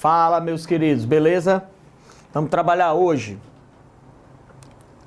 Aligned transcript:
Fala, 0.00 0.40
meus 0.40 0.64
queridos, 0.64 1.04
beleza? 1.04 1.62
Vamos 2.32 2.48
trabalhar 2.48 2.94
hoje 2.94 3.38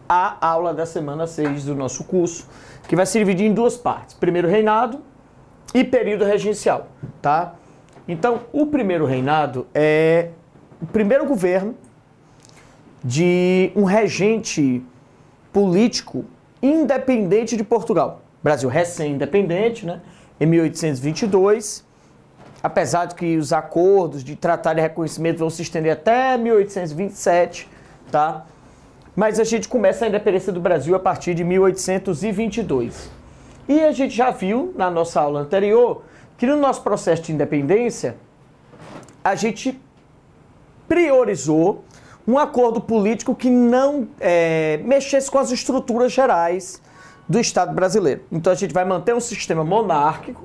a 0.08 0.38
aula 0.40 0.72
da 0.72 0.86
semana 0.86 1.26
6 1.26 1.66
do 1.66 1.74
nosso 1.74 2.04
curso, 2.04 2.48
que 2.88 2.96
vai 2.96 3.08
se 3.08 3.18
dividir 3.18 3.48
em 3.48 3.54
duas 3.56 3.76
partes: 3.76 4.14
primeiro 4.14 4.48
reinado 4.48 5.02
e 5.74 5.84
período 5.84 6.24
regencial, 6.26 6.90
tá? 7.24 7.56
Então, 8.08 8.42
o 8.54 8.68
primeiro 8.68 9.06
reinado 9.08 9.66
é 9.74 10.30
o 10.80 10.86
primeiro 10.86 11.26
governo 11.26 11.76
de 13.04 13.72
um 13.76 13.86
regente 13.86 14.86
político 15.54 16.26
independente 16.62 17.56
de 17.56 17.64
Portugal. 17.64 18.22
Brasil 18.42 18.68
recém-independente, 18.68 19.86
né? 19.86 20.02
Em 20.40 20.46
1822 20.46 21.86
apesar 22.64 23.06
de 23.08 23.16
que 23.16 23.36
os 23.36 23.52
acordos 23.52 24.24
de 24.24 24.38
tratado 24.38 24.80
e 24.80 24.82
reconhecimento 24.82 25.40
vão 25.40 25.50
se 25.50 25.62
estender 25.62 25.92
até 25.92 26.38
1827, 26.38 27.68
tá? 28.10 28.46
Mas 29.14 29.38
a 29.38 29.44
gente 29.44 29.68
começa 29.68 30.06
a 30.06 30.08
independência 30.08 30.54
do 30.54 30.62
Brasil 30.62 30.96
a 30.96 31.00
partir 31.00 31.34
de 31.36 31.44
1822. 31.44 33.12
E 33.68 33.82
a 33.82 33.92
gente 33.92 34.16
já 34.16 34.32
viu 34.32 34.74
na 34.78 34.90
nossa 34.90 35.20
aula 35.20 35.42
anterior 35.42 36.04
que 36.38 36.48
no 36.48 36.56
nosso 36.56 36.82
processo 36.82 37.24
de 37.24 37.34
independência 37.34 38.16
a 39.22 39.36
gente 39.36 39.80
priorizou 40.88 41.84
um 42.28 42.38
acordo 42.38 42.80
político 42.80 43.36
que 43.36 43.50
não 43.50 44.08
é, 44.20 44.80
mexesse 44.84 45.30
com 45.30 45.38
as 45.38 45.52
estruturas 45.52 46.12
gerais 46.12 46.82
do 47.28 47.40
Estado 47.40 47.74
brasileiro. 47.74 48.22
Então 48.32 48.52
a 48.52 48.56
gente 48.56 48.74
vai 48.74 48.86
manter 48.86 49.14
um 49.14 49.20
sistema 49.20 49.64
monárquico, 49.64 50.44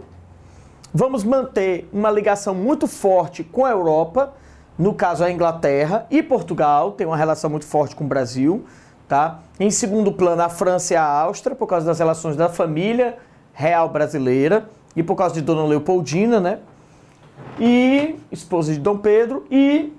vamos 0.92 1.24
manter 1.24 1.88
uma 1.92 2.10
ligação 2.10 2.54
muito 2.54 2.86
forte 2.86 3.44
com 3.44 3.64
a 3.64 3.70
Europa, 3.70 4.34
no 4.78 4.94
caso 4.94 5.24
a 5.24 5.30
Inglaterra 5.30 6.06
e 6.10 6.22
Portugal, 6.22 6.92
tem 6.92 7.06
uma 7.06 7.16
relação 7.16 7.50
muito 7.50 7.66
forte 7.66 7.96
com 7.96 8.04
o 8.04 8.06
Brasil, 8.06 8.64
tá? 9.08 9.40
Em 9.58 9.70
segundo 9.70 10.12
plano, 10.12 10.42
a 10.42 10.48
França 10.48 10.94
e 10.94 10.96
a 10.96 11.04
Áustria, 11.04 11.56
por 11.56 11.66
causa 11.66 11.84
das 11.84 11.98
relações 11.98 12.36
da 12.36 12.48
família 12.48 13.18
real 13.52 13.88
brasileira 13.88 14.68
e 14.94 15.02
por 15.02 15.16
causa 15.16 15.34
de 15.34 15.40
Dona 15.40 15.64
Leopoldina, 15.64 16.38
né? 16.38 16.60
E 17.58 18.16
esposa 18.30 18.72
de 18.72 18.78
Dom 18.78 18.98
Pedro 18.98 19.44
e 19.50 19.92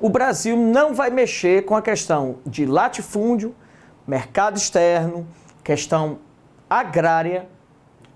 o 0.00 0.08
Brasil 0.08 0.56
não 0.56 0.94
vai 0.94 1.10
mexer 1.10 1.64
com 1.64 1.76
a 1.76 1.82
questão 1.82 2.36
de 2.46 2.64
latifúndio, 2.64 3.54
mercado 4.06 4.56
externo, 4.56 5.26
questão 5.62 6.18
agrária 6.68 7.46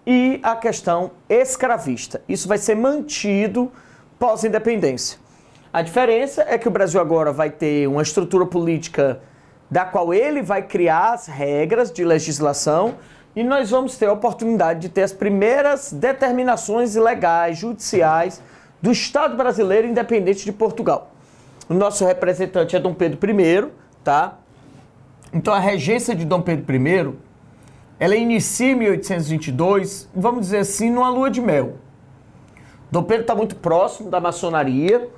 e 0.07 0.41
a 0.43 0.57
questão 0.57 1.11
escravista. 1.29 2.23
Isso 2.29 2.49
vai 2.49 2.59
ser 2.59 2.75
mantido 2.75 3.71
pós-independência. 4.19 5.19
A 5.73 5.83
diferença 5.83 6.45
é 6.49 6.57
que 6.57 6.69
o 6.69 6.71
Brasil 6.71 7.01
agora 7.01 7.33
vai 7.33 7.51
ter 7.51 7.87
uma 7.87 8.03
estrutura 8.03 8.47
política 8.47 9.21
da 9.71 9.85
qual 9.85 10.15
ele 10.15 10.41
vai 10.41 10.63
criar 10.63 11.13
as 11.13 11.27
regras 11.27 11.91
de 11.91 12.05
legislação 12.05 12.95
e 13.37 13.43
nós 13.43 13.71
vamos 13.71 13.99
ter 13.99 14.07
a 14.07 14.13
oportunidade 14.13 14.81
de 14.81 14.89
ter 14.89 15.03
as 15.03 15.13
primeiras 15.13 15.93
determinações 15.93 16.95
legais, 16.95 17.59
judiciais 17.59 18.41
do 18.81 18.93
Estado 18.93 19.37
brasileiro 19.37 19.89
independente 19.89 20.45
de 20.45 20.53
Portugal. 20.53 21.14
O 21.69 21.73
nosso 21.73 22.05
representante 22.05 22.77
é 22.77 22.79
Dom 22.79 22.93
Pedro 22.93 23.19
I, 23.31 23.69
tá? 24.03 24.39
Então 25.33 25.53
a 25.55 25.59
regência 25.59 26.15
de 26.15 26.25
Dom 26.25 26.43
Pedro 26.43 26.75
I 26.75 27.15
ela 27.99 28.17
inicia 28.17 28.73
em 28.73 28.75
1822, 28.75 30.09
vamos 30.15 30.43
dizer 30.43 30.59
assim, 30.59 30.91
numa 30.91 31.09
lua 31.09 31.31
de 31.31 31.41
mel. 31.41 31.75
Dom 32.91 33.03
Pedro 33.05 33.23
está 33.23 33.35
muito 33.35 33.57
próximo 33.57 34.11
da 34.11 34.21
maçonaria. 34.21 35.09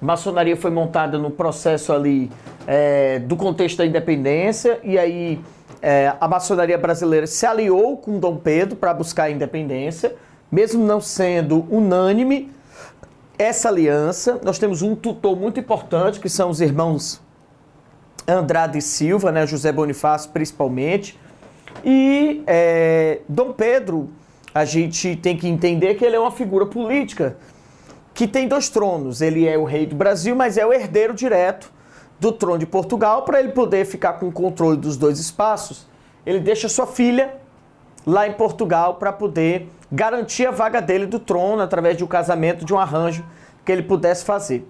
A 0.00 0.04
maçonaria 0.04 0.56
foi 0.56 0.70
montada 0.70 1.18
no 1.18 1.30
processo 1.30 1.92
ali 1.92 2.30
é, 2.66 3.20
do 3.20 3.36
contexto 3.36 3.78
da 3.78 3.86
independência, 3.86 4.78
e 4.82 4.98
aí 4.98 5.40
é, 5.80 6.12
a 6.20 6.28
maçonaria 6.28 6.76
brasileira 6.76 7.26
se 7.26 7.46
aliou 7.46 7.96
com 7.96 8.18
Dom 8.18 8.36
Pedro 8.36 8.76
para 8.76 8.92
buscar 8.92 9.24
a 9.24 9.30
independência, 9.30 10.14
mesmo 10.52 10.84
não 10.84 11.00
sendo 11.00 11.66
unânime 11.70 12.52
essa 13.38 13.68
aliança. 13.68 14.40
Nós 14.42 14.58
temos 14.58 14.82
um 14.82 14.94
tutor 14.94 15.36
muito 15.36 15.60
importante, 15.60 16.20
que 16.20 16.28
são 16.28 16.50
os 16.50 16.60
irmãos 16.60 17.20
Andrade 18.26 18.78
e 18.78 18.82
Silva, 18.82 19.30
né, 19.30 19.46
José 19.46 19.70
Bonifácio 19.70 20.30
principalmente, 20.30 21.18
e 21.84 22.42
é, 22.46 23.20
Dom 23.28 23.52
Pedro, 23.52 24.10
a 24.54 24.64
gente 24.64 25.14
tem 25.16 25.36
que 25.36 25.46
entender 25.46 25.94
que 25.94 26.04
ele 26.04 26.16
é 26.16 26.18
uma 26.18 26.30
figura 26.30 26.66
política 26.66 27.36
que 28.14 28.26
tem 28.26 28.48
dois 28.48 28.68
tronos. 28.70 29.20
Ele 29.20 29.46
é 29.46 29.58
o 29.58 29.64
rei 29.64 29.86
do 29.86 29.94
Brasil, 29.94 30.34
mas 30.34 30.56
é 30.56 30.64
o 30.64 30.72
herdeiro 30.72 31.12
direto 31.12 31.70
do 32.18 32.32
trono 32.32 32.58
de 32.58 32.66
Portugal. 32.66 33.22
Para 33.22 33.38
ele 33.38 33.50
poder 33.50 33.84
ficar 33.84 34.14
com 34.14 34.28
o 34.28 34.32
controle 34.32 34.78
dos 34.78 34.96
dois 34.96 35.20
espaços, 35.20 35.86
ele 36.24 36.40
deixa 36.40 36.68
sua 36.68 36.86
filha 36.86 37.36
lá 38.06 38.26
em 38.26 38.32
Portugal 38.32 38.94
para 38.94 39.12
poder 39.12 39.68
garantir 39.90 40.46
a 40.46 40.50
vaga 40.50 40.80
dele 40.80 41.06
do 41.06 41.18
trono 41.18 41.62
através 41.62 41.96
de 41.96 42.04
um 42.04 42.06
casamento, 42.06 42.64
de 42.64 42.74
um 42.74 42.78
arranjo 42.78 43.24
que 43.64 43.72
ele 43.72 43.82
pudesse 43.82 44.24
fazer. 44.24 44.68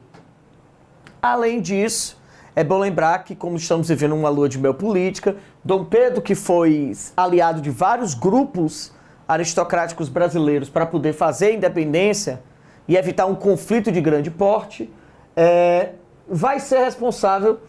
Além 1.20 1.60
disso, 1.60 2.20
é 2.54 2.64
bom 2.64 2.78
lembrar 2.78 3.24
que, 3.24 3.34
como 3.34 3.56
estamos 3.56 3.88
vivendo 3.88 4.14
uma 4.14 4.28
lua 4.28 4.48
de 4.48 4.58
mel 4.58 4.74
política, 4.74 5.36
Dom 5.64 5.84
Pedro, 5.84 6.22
que 6.22 6.34
foi 6.34 6.92
aliado 7.16 7.60
de 7.60 7.70
vários 7.70 8.14
grupos 8.14 8.92
aristocráticos 9.28 10.08
brasileiros 10.08 10.68
para 10.68 10.86
poder 10.86 11.12
fazer 11.12 11.46
a 11.46 11.52
independência 11.52 12.42
e 12.86 12.96
evitar 12.96 13.26
um 13.26 13.34
conflito 13.34 13.90
de 13.90 14.00
grande 14.00 14.30
porte, 14.30 14.90
é, 15.34 15.94
vai 16.28 16.60
ser 16.60 16.78
responsável 16.78 17.60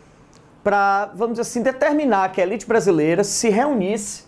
para, 0.64 1.08
vamos 1.16 1.34
dizer 1.34 1.42
assim, 1.42 1.64
determinar 1.64 2.32
que 2.32 2.40
a 2.40 2.44
elite 2.44 2.68
brasileira 2.68 3.24
se 3.24 3.50
reunisse 3.50 4.27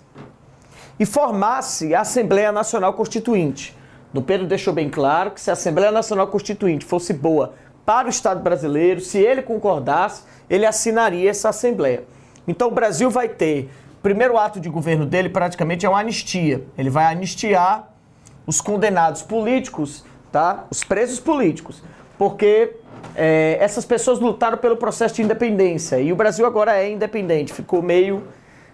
e 1.00 1.06
formasse 1.06 1.96
a 1.96 2.02
Assembleia 2.02 2.52
Nacional 2.52 2.94
Constituinte. 2.94 3.76
Dom 4.14 4.22
Pedro 4.22 4.46
deixou 4.46 4.74
bem 4.74 4.90
claro 4.90 5.32
que 5.32 5.40
se 5.40 5.50
a 5.50 5.54
Assembleia 5.54 5.92
Nacional 5.92 6.28
Constituinte 6.28 6.86
fosse 6.86 7.14
boa 7.14 7.54
para 7.86 8.08
o 8.08 8.10
Estado 8.10 8.42
brasileiro, 8.42 9.00
se 9.00 9.18
ele 9.18 9.42
concordasse, 9.42 10.24
ele 10.50 10.66
assinaria 10.66 11.30
essa 11.30 11.50
Assembleia. 11.50 12.04
Então 12.48 12.68
o 12.68 12.72
Brasil 12.72 13.10
vai 13.10 13.30
ter, 13.30 13.70
o 13.98 14.02
primeiro 14.02 14.38
ato 14.38 14.60
de 14.60 14.70
governo 14.70 15.06
dele 15.06 15.30
praticamente 15.30 15.86
é 15.86 15.90
uma 15.90 16.00
anistia. 16.00 16.64
Ele 16.78 16.90
vai 16.90 17.06
anistiar 17.06 17.92
os 18.46 18.60
condenados 18.60 19.22
políticos, 19.22 20.04
tá? 20.32 20.66
os 20.72 20.84
presos 20.84 21.20
políticos, 21.20 21.84
porque 22.18 22.76
é, 23.16 23.58
essas 23.60 23.86
pessoas 23.86 24.20
lutaram 24.20 24.58
pelo 24.58 24.78
processo 24.78 25.16
de 25.16 25.22
independência 25.22 26.00
e 26.00 26.12
o 26.12 26.16
Brasil 26.16 26.46
agora 26.46 26.76
é 26.76 26.92
independente, 26.92 27.54
ficou 27.54 27.82
meio, 27.82 28.24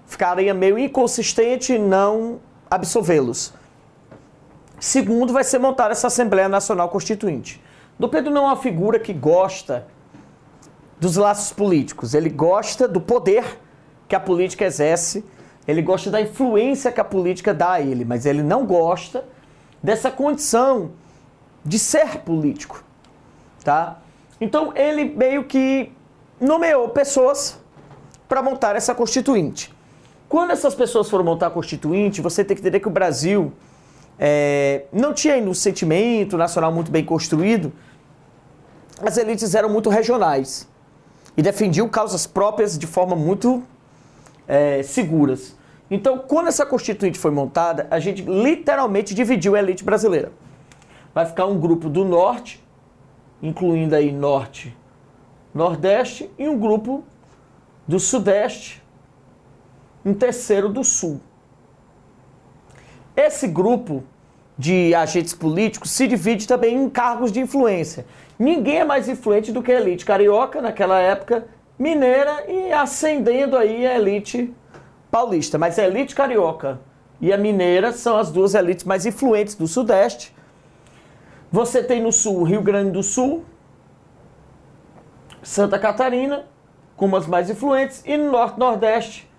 ficaria 0.06 0.54
meio 0.54 0.78
inconsistente 0.78 1.78
não 1.78 2.40
absolvê-los. 2.70 3.54
Segundo, 4.80 5.34
vai 5.34 5.44
ser 5.44 5.60
montada 5.60 5.92
essa 5.92 6.08
Assembleia 6.08 6.50
Nacional 6.50 6.90
Constituinte. 6.90 7.62
Dom 7.98 8.10
Pedro 8.10 8.32
não 8.32 8.44
é 8.44 8.48
uma 8.48 8.58
figura 8.58 9.00
que 9.00 9.14
gosta 9.14 9.88
dos 11.00 11.16
laços 11.16 11.52
políticos, 11.52 12.14
ele 12.14 12.30
gosta 12.30 12.88
do 12.88 13.02
poder 13.02 13.60
que 14.08 14.16
a 14.16 14.20
política 14.20 14.66
exerce, 14.66 15.26
ele 15.68 15.82
gosta 15.82 16.10
da 16.10 16.22
influência 16.22 16.92
que 16.92 17.02
a 17.02 17.04
política 17.04 17.54
dá 17.54 17.74
a 17.74 17.82
ele, 17.82 18.06
mas 18.06 18.26
ele 18.26 18.44
não 18.44 18.66
gosta 18.66 19.26
dessa 19.82 20.10
condição 20.12 20.92
de 21.64 21.80
ser 21.80 22.20
político, 22.20 22.84
tá? 23.64 24.00
Então 24.40 24.72
ele 24.76 25.06
meio 25.06 25.46
que 25.46 25.92
nomeou 26.40 26.90
pessoas 26.90 27.60
para 28.28 28.42
montar 28.42 28.76
essa 28.76 28.94
constituinte. 28.94 29.75
Quando 30.36 30.52
essas 30.52 30.76
pessoas 30.76 31.10
foram 31.10 31.24
montar 31.24 31.48
a 31.48 31.50
constituinte, 31.50 32.20
você 32.20 32.44
tem 32.44 32.58
que 32.58 32.62
entender 32.62 32.82
que 32.82 32.90
o 32.90 32.92
Brasil 32.92 33.54
é, 34.20 34.84
não 34.92 35.14
tinha 35.14 35.36
ainda 35.36 35.50
um 35.50 35.54
sentimento 35.54 36.36
nacional 36.36 36.74
muito 36.74 36.92
bem 36.92 37.06
construído, 37.06 37.72
as 39.02 39.16
elites 39.16 39.56
eram 39.56 39.70
muito 39.70 39.90
regionais 39.90 40.68
e 41.38 41.42
defendiam 41.42 41.88
causas 41.88 42.28
próprias 42.28 42.78
de 42.78 42.86
forma 42.86 43.16
muito 43.16 43.64
é, 44.46 44.84
seguras. 44.84 45.56
Então, 45.90 46.18
quando 46.18 46.50
essa 46.50 46.66
constituinte 46.66 47.18
foi 47.18 47.32
montada, 47.32 47.88
a 47.90 47.98
gente 47.98 48.22
literalmente 48.24 49.16
dividiu 49.16 49.56
a 49.56 49.60
elite 49.60 49.86
brasileira. 49.86 50.34
Vai 51.14 51.26
ficar 51.26 51.46
um 51.46 51.58
grupo 51.58 51.88
do 51.88 52.04
norte, 52.04 52.62
incluindo 53.42 53.96
aí 53.96 54.12
norte, 54.12 54.76
nordeste, 55.54 56.30
e 56.38 56.46
um 56.46 56.60
grupo 56.60 57.06
do 57.88 58.02
sudeste, 58.02 58.84
um 60.06 60.14
terceiro 60.14 60.70
do 60.70 60.84
sul. 60.84 61.20
Esse 63.16 63.48
grupo 63.48 64.04
de 64.58 64.94
agentes 64.94 65.34
políticos 65.34 65.90
se 65.92 66.08
divide 66.08 66.48
também 66.48 66.76
em 66.76 66.90
cargos 66.90 67.32
de 67.32 67.40
influência. 67.40 68.06
Ninguém 68.38 68.80
é 68.80 68.86
mais 68.86 69.10
influente 69.10 69.52
do 69.52 69.64
que 69.64 69.72
a 69.72 69.80
elite 69.80 70.06
carioca 70.06 70.62
naquela 70.62 71.00
época 71.00 71.48
mineira 71.78 72.46
e 72.48 72.72
ascendendo 72.72 73.58
aí 73.58 73.86
a 73.86 73.98
elite 73.98 74.54
paulista. 75.10 75.58
Mas 75.58 75.80
a 75.80 75.84
elite 75.86 76.14
carioca 76.14 76.80
e 77.20 77.34
a 77.34 77.38
mineira 77.38 77.92
são 77.92 78.18
as 78.18 78.32
duas 78.32 78.54
elites 78.54 78.86
mais 78.86 79.06
influentes 79.06 79.56
do 79.56 79.68
Sudeste. 79.68 80.36
Você 81.52 81.82
tem 81.82 82.02
no 82.02 82.12
Sul 82.12 82.44
Rio 82.44 82.62
Grande 82.62 82.92
do 82.92 83.02
Sul, 83.02 83.46
Santa 85.42 85.80
Catarina, 85.80 86.46
como 86.98 87.16
as 87.16 87.28
mais 87.28 87.50
influentes, 87.50 88.04
e 88.06 88.18
no 88.18 88.32
Norte 88.32 88.60
Nordeste, 88.60 89.30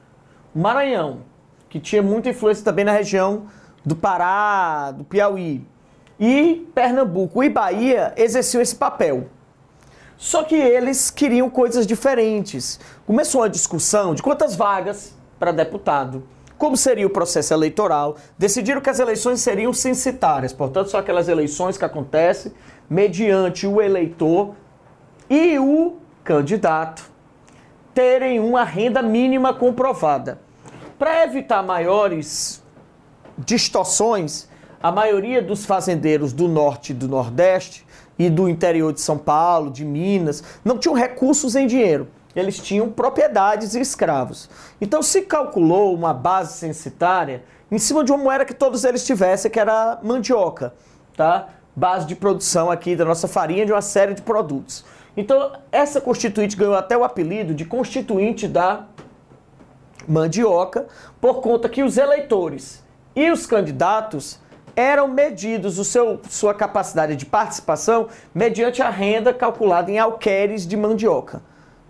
Maranhão, 0.56 1.20
que 1.68 1.78
tinha 1.78 2.02
muita 2.02 2.30
influência 2.30 2.64
também 2.64 2.84
na 2.84 2.92
região 2.92 3.42
do 3.84 3.94
Pará, 3.94 4.90
do 4.90 5.04
Piauí. 5.04 5.62
E 6.18 6.66
Pernambuco 6.74 7.44
e 7.44 7.50
Bahia 7.50 8.14
exerciam 8.16 8.62
esse 8.62 8.74
papel. 8.74 9.28
Só 10.16 10.42
que 10.42 10.54
eles 10.54 11.10
queriam 11.10 11.50
coisas 11.50 11.86
diferentes. 11.86 12.80
Começou 13.06 13.42
uma 13.42 13.50
discussão 13.50 14.14
de 14.14 14.22
quantas 14.22 14.56
vagas 14.56 15.14
para 15.38 15.52
deputado, 15.52 16.24
como 16.56 16.74
seria 16.74 17.06
o 17.06 17.10
processo 17.10 17.52
eleitoral. 17.52 18.16
Decidiram 18.38 18.80
que 18.80 18.88
as 18.88 18.98
eleições 18.98 19.42
seriam 19.42 19.74
censitárias, 19.74 20.54
portanto, 20.54 20.90
são 20.90 20.98
aquelas 20.98 21.28
eleições 21.28 21.76
que 21.76 21.84
acontecem 21.84 22.50
mediante 22.88 23.66
o 23.66 23.82
eleitor 23.82 24.54
e 25.28 25.58
o 25.58 25.96
candidato 26.24 27.10
terem 27.92 28.40
uma 28.40 28.64
renda 28.64 29.02
mínima 29.02 29.52
comprovada. 29.52 30.45
Para 30.98 31.24
evitar 31.24 31.62
maiores 31.62 32.62
distorções, 33.36 34.48
a 34.82 34.90
maioria 34.90 35.42
dos 35.42 35.66
fazendeiros 35.66 36.32
do 36.32 36.48
norte 36.48 36.92
e 36.92 36.94
do 36.94 37.06
nordeste 37.06 37.84
e 38.18 38.30
do 38.30 38.48
interior 38.48 38.94
de 38.94 39.02
São 39.02 39.18
Paulo, 39.18 39.70
de 39.70 39.84
Minas, 39.84 40.42
não 40.64 40.78
tinham 40.78 40.94
recursos 40.94 41.54
em 41.54 41.66
dinheiro. 41.66 42.08
Eles 42.34 42.58
tinham 42.58 42.90
propriedades 42.90 43.74
e 43.74 43.80
escravos. 43.80 44.48
Então 44.80 45.02
se 45.02 45.20
calculou 45.22 45.94
uma 45.94 46.14
base 46.14 46.54
censitária 46.54 47.44
em 47.70 47.78
cima 47.78 48.02
de 48.02 48.10
uma 48.10 48.18
moeda 48.18 48.46
que 48.46 48.54
todos 48.54 48.82
eles 48.82 49.04
tivessem, 49.04 49.50
que 49.50 49.60
era 49.60 49.98
mandioca, 50.02 50.72
tá? 51.14 51.48
Base 51.74 52.06
de 52.06 52.16
produção 52.16 52.70
aqui 52.70 52.96
da 52.96 53.04
nossa 53.04 53.28
farinha 53.28 53.66
de 53.66 53.72
uma 53.72 53.82
série 53.82 54.14
de 54.14 54.22
produtos. 54.22 54.82
Então, 55.14 55.52
essa 55.70 56.00
constituinte 56.00 56.56
ganhou 56.56 56.74
até 56.74 56.96
o 56.96 57.04
apelido 57.04 57.52
de 57.54 57.66
constituinte 57.66 58.48
da 58.48 58.86
mandioca, 60.08 60.86
por 61.20 61.40
conta 61.40 61.68
que 61.68 61.82
os 61.82 61.96
eleitores 61.96 62.84
e 63.14 63.30
os 63.30 63.46
candidatos 63.46 64.38
eram 64.76 65.08
medidos 65.08 65.78
o 65.78 65.84
seu, 65.84 66.20
sua 66.28 66.52
capacidade 66.52 67.16
de 67.16 67.24
participação 67.24 68.08
mediante 68.34 68.82
a 68.82 68.90
renda 68.90 69.32
calculada 69.32 69.90
em 69.90 69.98
alqueires 69.98 70.66
de 70.66 70.76
mandioca. 70.76 71.40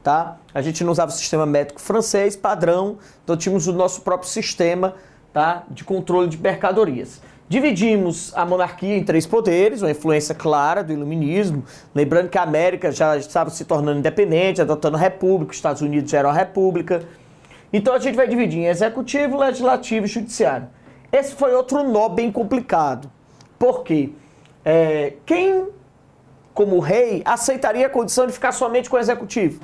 Tá? 0.05 0.37
A 0.55 0.63
gente 0.63 0.85
não 0.85 0.93
usava 0.93 1.11
o 1.11 1.15
sistema 1.15 1.45
métrico 1.45 1.81
francês 1.81 2.37
padrão, 2.37 2.99
então 3.25 3.37
tínhamos 3.37 3.67
o 3.67 3.73
nosso 3.73 4.03
próprio 4.03 4.31
sistema 4.31 4.95
tá? 5.33 5.65
de 5.69 5.83
controle 5.83 6.29
de 6.29 6.39
mercadorias. 6.39 7.21
Dividimos 7.49 8.33
a 8.37 8.45
monarquia 8.45 8.97
em 8.97 9.05
três 9.05 9.25
poderes, 9.25 9.83
uma 9.83 9.91
influência 9.91 10.35
clara 10.35 10.83
do 10.83 10.93
iluminismo, 10.93 11.65
lembrando 11.95 12.29
que 12.29 12.39
a 12.39 12.43
América 12.43 12.91
já 12.91 13.17
estava 13.17 13.51
se 13.51 13.65
tornando 13.65 13.99
independente, 13.99 14.61
adotando 14.61 14.97
a 14.97 15.01
república, 15.01 15.51
os 15.51 15.57
Estados 15.57 15.83
Unidos 15.83 16.11
já 16.11 16.19
eram 16.19 16.31
a 16.31 16.33
república. 16.33 17.03
Então 17.73 17.95
a 17.95 17.99
gente 17.99 18.15
vai 18.15 18.29
dividir 18.29 18.61
em 18.61 18.67
executivo, 18.67 19.37
legislativo 19.37 20.07
e 20.07 20.09
judiciário. 20.09 20.69
Esse 21.13 21.35
foi 21.35 21.55
outro 21.55 21.83
nó 21.83 22.09
bem 22.09 22.31
complicado. 22.31 23.11
Porque 23.59 24.13
é, 24.65 25.15
quem, 25.25 25.69
como 26.53 26.79
rei, 26.79 27.23
aceitaria 27.25 27.87
a 27.87 27.91
condição 27.91 28.27
de 28.27 28.33
ficar 28.33 28.53
somente 28.53 28.91
com 28.91 28.97
o 28.97 28.99
executivo? 28.99 29.61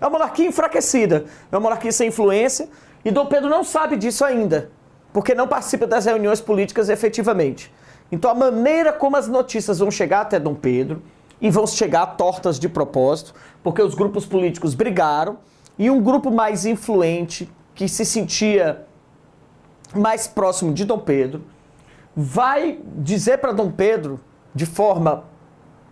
É 0.00 0.04
uma 0.04 0.10
monarquia 0.10 0.46
enfraquecida, 0.46 1.24
é 1.50 1.56
uma 1.56 1.60
monarquia 1.60 1.92
sem 1.92 2.08
influência, 2.08 2.68
e 3.04 3.10
Dom 3.10 3.26
Pedro 3.26 3.48
não 3.48 3.64
sabe 3.64 3.96
disso 3.96 4.24
ainda, 4.24 4.70
porque 5.12 5.34
não 5.34 5.48
participa 5.48 5.86
das 5.86 6.04
reuniões 6.04 6.40
políticas 6.40 6.88
efetivamente. 6.88 7.72
Então 8.10 8.30
a 8.30 8.34
maneira 8.34 8.92
como 8.92 9.16
as 9.16 9.26
notícias 9.26 9.80
vão 9.80 9.90
chegar 9.90 10.20
até 10.20 10.38
Dom 10.38 10.54
Pedro, 10.54 11.02
e 11.40 11.50
vão 11.50 11.66
chegar 11.66 12.04
tortas 12.16 12.58
de 12.58 12.68
propósito, 12.68 13.34
porque 13.62 13.80
os 13.80 13.94
grupos 13.94 14.26
políticos 14.26 14.74
brigaram, 14.74 15.38
e 15.78 15.90
um 15.90 16.02
grupo 16.02 16.30
mais 16.30 16.66
influente, 16.66 17.48
que 17.74 17.88
se 17.88 18.04
sentia 18.04 18.84
mais 19.94 20.26
próximo 20.26 20.72
de 20.72 20.84
Dom 20.84 20.98
Pedro, 20.98 21.44
vai 22.14 22.80
dizer 22.96 23.38
para 23.38 23.52
Dom 23.52 23.70
Pedro, 23.70 24.18
de 24.54 24.66
forma 24.66 25.24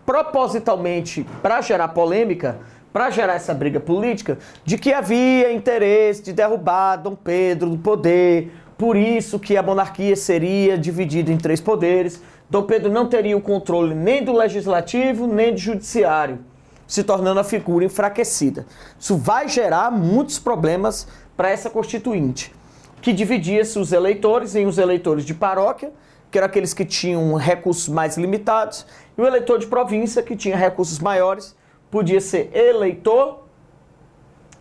propositalmente 0.05 1.27
para 1.41 1.61
gerar 1.61 1.89
polêmica, 1.89 2.59
para 2.93 3.11
gerar 3.11 3.35
essa 3.35 3.55
briga 3.55 3.79
política, 3.79 4.39
de 4.65 4.79
que 4.79 4.93
havia 4.93 5.53
interesse 5.53 6.23
de 6.23 6.33
derrubar 6.33 6.97
Dom 6.97 7.15
Pedro 7.15 7.71
do 7.71 7.79
poder, 7.79 8.53
por 8.77 8.97
isso 8.97 9.39
que 9.39 9.57
a 9.57 9.63
monarquia 9.63 10.17
seria 10.17 10.77
dividida 10.77 11.31
em 11.31 11.37
três 11.37 11.61
poderes. 11.61 12.23
Dom 12.49 12.63
Pedro 12.63 12.91
não 12.91 13.07
teria 13.07 13.37
o 13.37 13.41
controle 13.41 13.95
nem 13.95 14.25
do 14.25 14.33
legislativo, 14.33 15.27
nem 15.27 15.53
do 15.53 15.59
judiciário, 15.59 16.39
se 16.87 17.03
tornando 17.03 17.41
a 17.41 17.45
figura 17.45 17.85
enfraquecida. 17.85 18.67
Isso 18.99 19.17
vai 19.17 19.49
gerar 19.49 19.91
muitos 19.91 20.39
problemas 20.39 21.07
para 21.37 21.51
essa 21.51 21.69
constituinte 21.69 22.55
que 23.01 23.13
dividia-se 23.13 23.79
os 23.79 23.93
eleitores 23.93 24.57
em 24.57 24.67
os 24.67 24.79
eleitores 24.79 25.25
de 25.25 25.33
paróquia, 25.33 25.93
que 26.31 26.39
eram 26.39 26.47
aqueles 26.47 26.75
que 26.75 26.85
tinham 26.85 27.35
recursos 27.37 27.89
mais 27.89 28.17
limitados, 28.17 28.85
e 29.17 29.21
o 29.21 29.27
eleitor 29.27 29.59
de 29.59 29.67
província, 29.67 30.23
que 30.23 30.35
tinha 30.35 30.57
recursos 30.57 30.99
maiores, 30.99 31.55
podia 31.89 32.21
ser 32.21 32.51
eleitor 32.53 33.47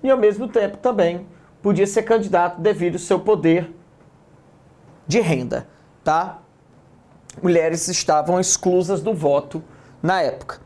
e, 0.03 0.11
ao 0.11 0.17
mesmo 0.17 0.47
tempo, 0.47 0.77
também 0.77 1.25
podia 1.61 1.87
ser 1.87 2.03
candidato 2.03 2.61
devido 2.61 2.95
ao 2.95 2.99
seu 2.99 3.19
poder 3.19 3.73
de 5.07 5.19
renda, 5.19 5.67
tá? 6.03 6.39
Mulheres 7.41 7.87
estavam 7.87 8.39
exclusas 8.39 9.01
do 9.01 9.13
voto 9.13 9.63
na 10.03 10.21
época. 10.21 10.61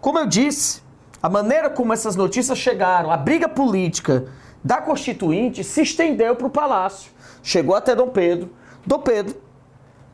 Como 0.00 0.18
eu 0.18 0.26
disse, 0.26 0.82
a 1.22 1.28
maneira 1.28 1.70
como 1.70 1.92
essas 1.92 2.16
notícias 2.16 2.58
chegaram, 2.58 3.10
a 3.10 3.16
briga 3.16 3.48
política 3.48 4.26
da 4.64 4.78
Constituinte 4.78 5.62
se 5.62 5.82
estendeu 5.82 6.34
para 6.34 6.46
o 6.46 6.50
palácio. 6.50 7.12
Chegou 7.42 7.76
até 7.76 7.94
Dom 7.94 8.08
Pedro. 8.08 8.50
Dom 8.84 8.98
Pedro, 8.98 9.36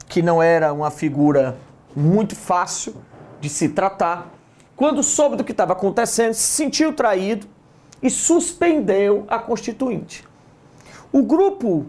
que 0.07 0.21
não 0.21 0.43
era 0.43 0.73
uma 0.73 0.91
figura 0.91 1.57
muito 1.97 2.37
fácil 2.37 2.95
de 3.41 3.49
se 3.49 3.71
tratar, 3.71 4.31
quando 4.77 5.03
soube 5.03 5.37
do 5.37 5.45
que 5.45 5.53
estava 5.53 5.73
acontecendo, 5.73 6.35
se 6.35 6.43
sentiu 6.43 6.93
traído 6.93 7.47
e 8.03 8.11
suspendeu 8.11 9.25
a 9.29 9.39
Constituinte. 9.39 10.25
O 11.11 11.23
grupo 11.23 11.87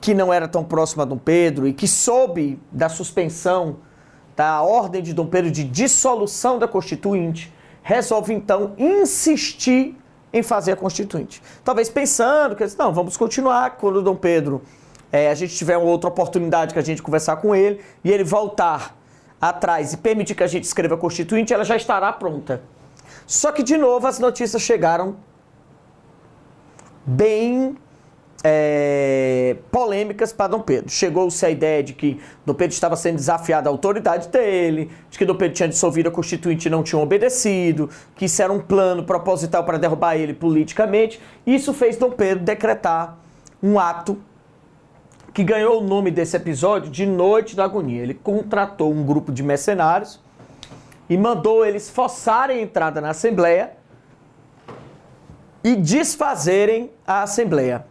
que 0.00 0.14
não 0.14 0.32
era 0.32 0.46
tão 0.46 0.62
próximo 0.62 1.02
a 1.02 1.04
Dom 1.04 1.18
Pedro 1.18 1.66
e 1.66 1.72
que 1.72 1.88
soube 1.88 2.60
da 2.70 2.88
suspensão 2.88 3.78
da 4.36 4.62
ordem 4.62 5.02
de 5.02 5.12
Dom 5.12 5.26
Pedro 5.26 5.50
de 5.50 5.64
dissolução 5.64 6.58
da 6.58 6.68
Constituinte, 6.68 7.52
resolve 7.88 8.34
então 8.34 8.74
insistir 8.76 9.96
em 10.30 10.42
fazer 10.42 10.72
a 10.72 10.76
Constituinte. 10.76 11.42
Talvez 11.64 11.88
pensando 11.88 12.54
que, 12.54 12.62
não, 12.76 12.92
vamos 12.92 13.16
continuar 13.16 13.78
quando 13.78 14.02
Dom 14.02 14.14
Pedro, 14.14 14.60
é, 15.10 15.30
a 15.30 15.34
gente 15.34 15.56
tiver 15.56 15.78
uma 15.78 15.86
outra 15.86 16.10
oportunidade 16.10 16.74
que 16.74 16.78
a 16.78 16.82
gente 16.82 17.02
conversar 17.02 17.36
com 17.36 17.54
ele 17.54 17.80
e 18.04 18.12
ele 18.12 18.24
voltar 18.24 18.94
atrás 19.40 19.94
e 19.94 19.96
permitir 19.96 20.34
que 20.34 20.42
a 20.42 20.46
gente 20.46 20.64
escreva 20.64 20.96
a 20.96 20.98
Constituinte, 20.98 21.54
ela 21.54 21.64
já 21.64 21.76
estará 21.76 22.12
pronta. 22.12 22.62
Só 23.26 23.52
que, 23.52 23.62
de 23.62 23.78
novo, 23.78 24.06
as 24.06 24.18
notícias 24.18 24.60
chegaram 24.60 25.16
bem 27.06 27.74
é, 28.42 29.56
polêmicas 29.70 30.32
para 30.32 30.48
Dom 30.48 30.60
Pedro. 30.60 30.90
Chegou-se 30.90 31.44
a 31.44 31.50
ideia 31.50 31.82
de 31.82 31.92
que 31.92 32.20
Dom 32.46 32.54
Pedro 32.54 32.72
estava 32.72 32.96
sendo 32.96 33.16
desafiado 33.16 33.68
à 33.68 33.72
autoridade 33.72 34.28
dele, 34.28 34.90
de 35.10 35.18
que 35.18 35.24
Dom 35.24 35.34
Pedro 35.34 35.54
tinha 35.54 35.68
dissolvido 35.68 36.08
a 36.08 36.12
Constituinte 36.12 36.68
e 36.68 36.70
não 36.70 36.82
tinha 36.82 37.00
obedecido, 37.00 37.90
que 38.14 38.26
isso 38.26 38.40
era 38.42 38.52
um 38.52 38.60
plano 38.60 39.04
proposital 39.04 39.64
para 39.64 39.78
derrubar 39.78 40.16
ele 40.16 40.34
politicamente. 40.34 41.20
Isso 41.46 41.72
fez 41.74 41.96
Dom 41.96 42.10
Pedro 42.10 42.44
decretar 42.44 43.18
um 43.62 43.78
ato 43.78 44.16
que 45.34 45.44
ganhou 45.44 45.80
o 45.80 45.86
nome 45.86 46.10
desse 46.10 46.36
episódio 46.36 46.90
de 46.90 47.06
Noite 47.06 47.54
da 47.54 47.64
Agonia. 47.64 48.02
Ele 48.02 48.14
contratou 48.14 48.92
um 48.92 49.04
grupo 49.04 49.32
de 49.32 49.42
mercenários 49.42 50.20
e 51.08 51.16
mandou 51.16 51.64
eles 51.64 51.88
forçarem 51.90 52.58
a 52.58 52.62
entrada 52.62 53.00
na 53.00 53.10
Assembleia 53.10 53.72
e 55.62 55.74
desfazerem 55.74 56.90
a 57.06 57.22
Assembleia. 57.22 57.84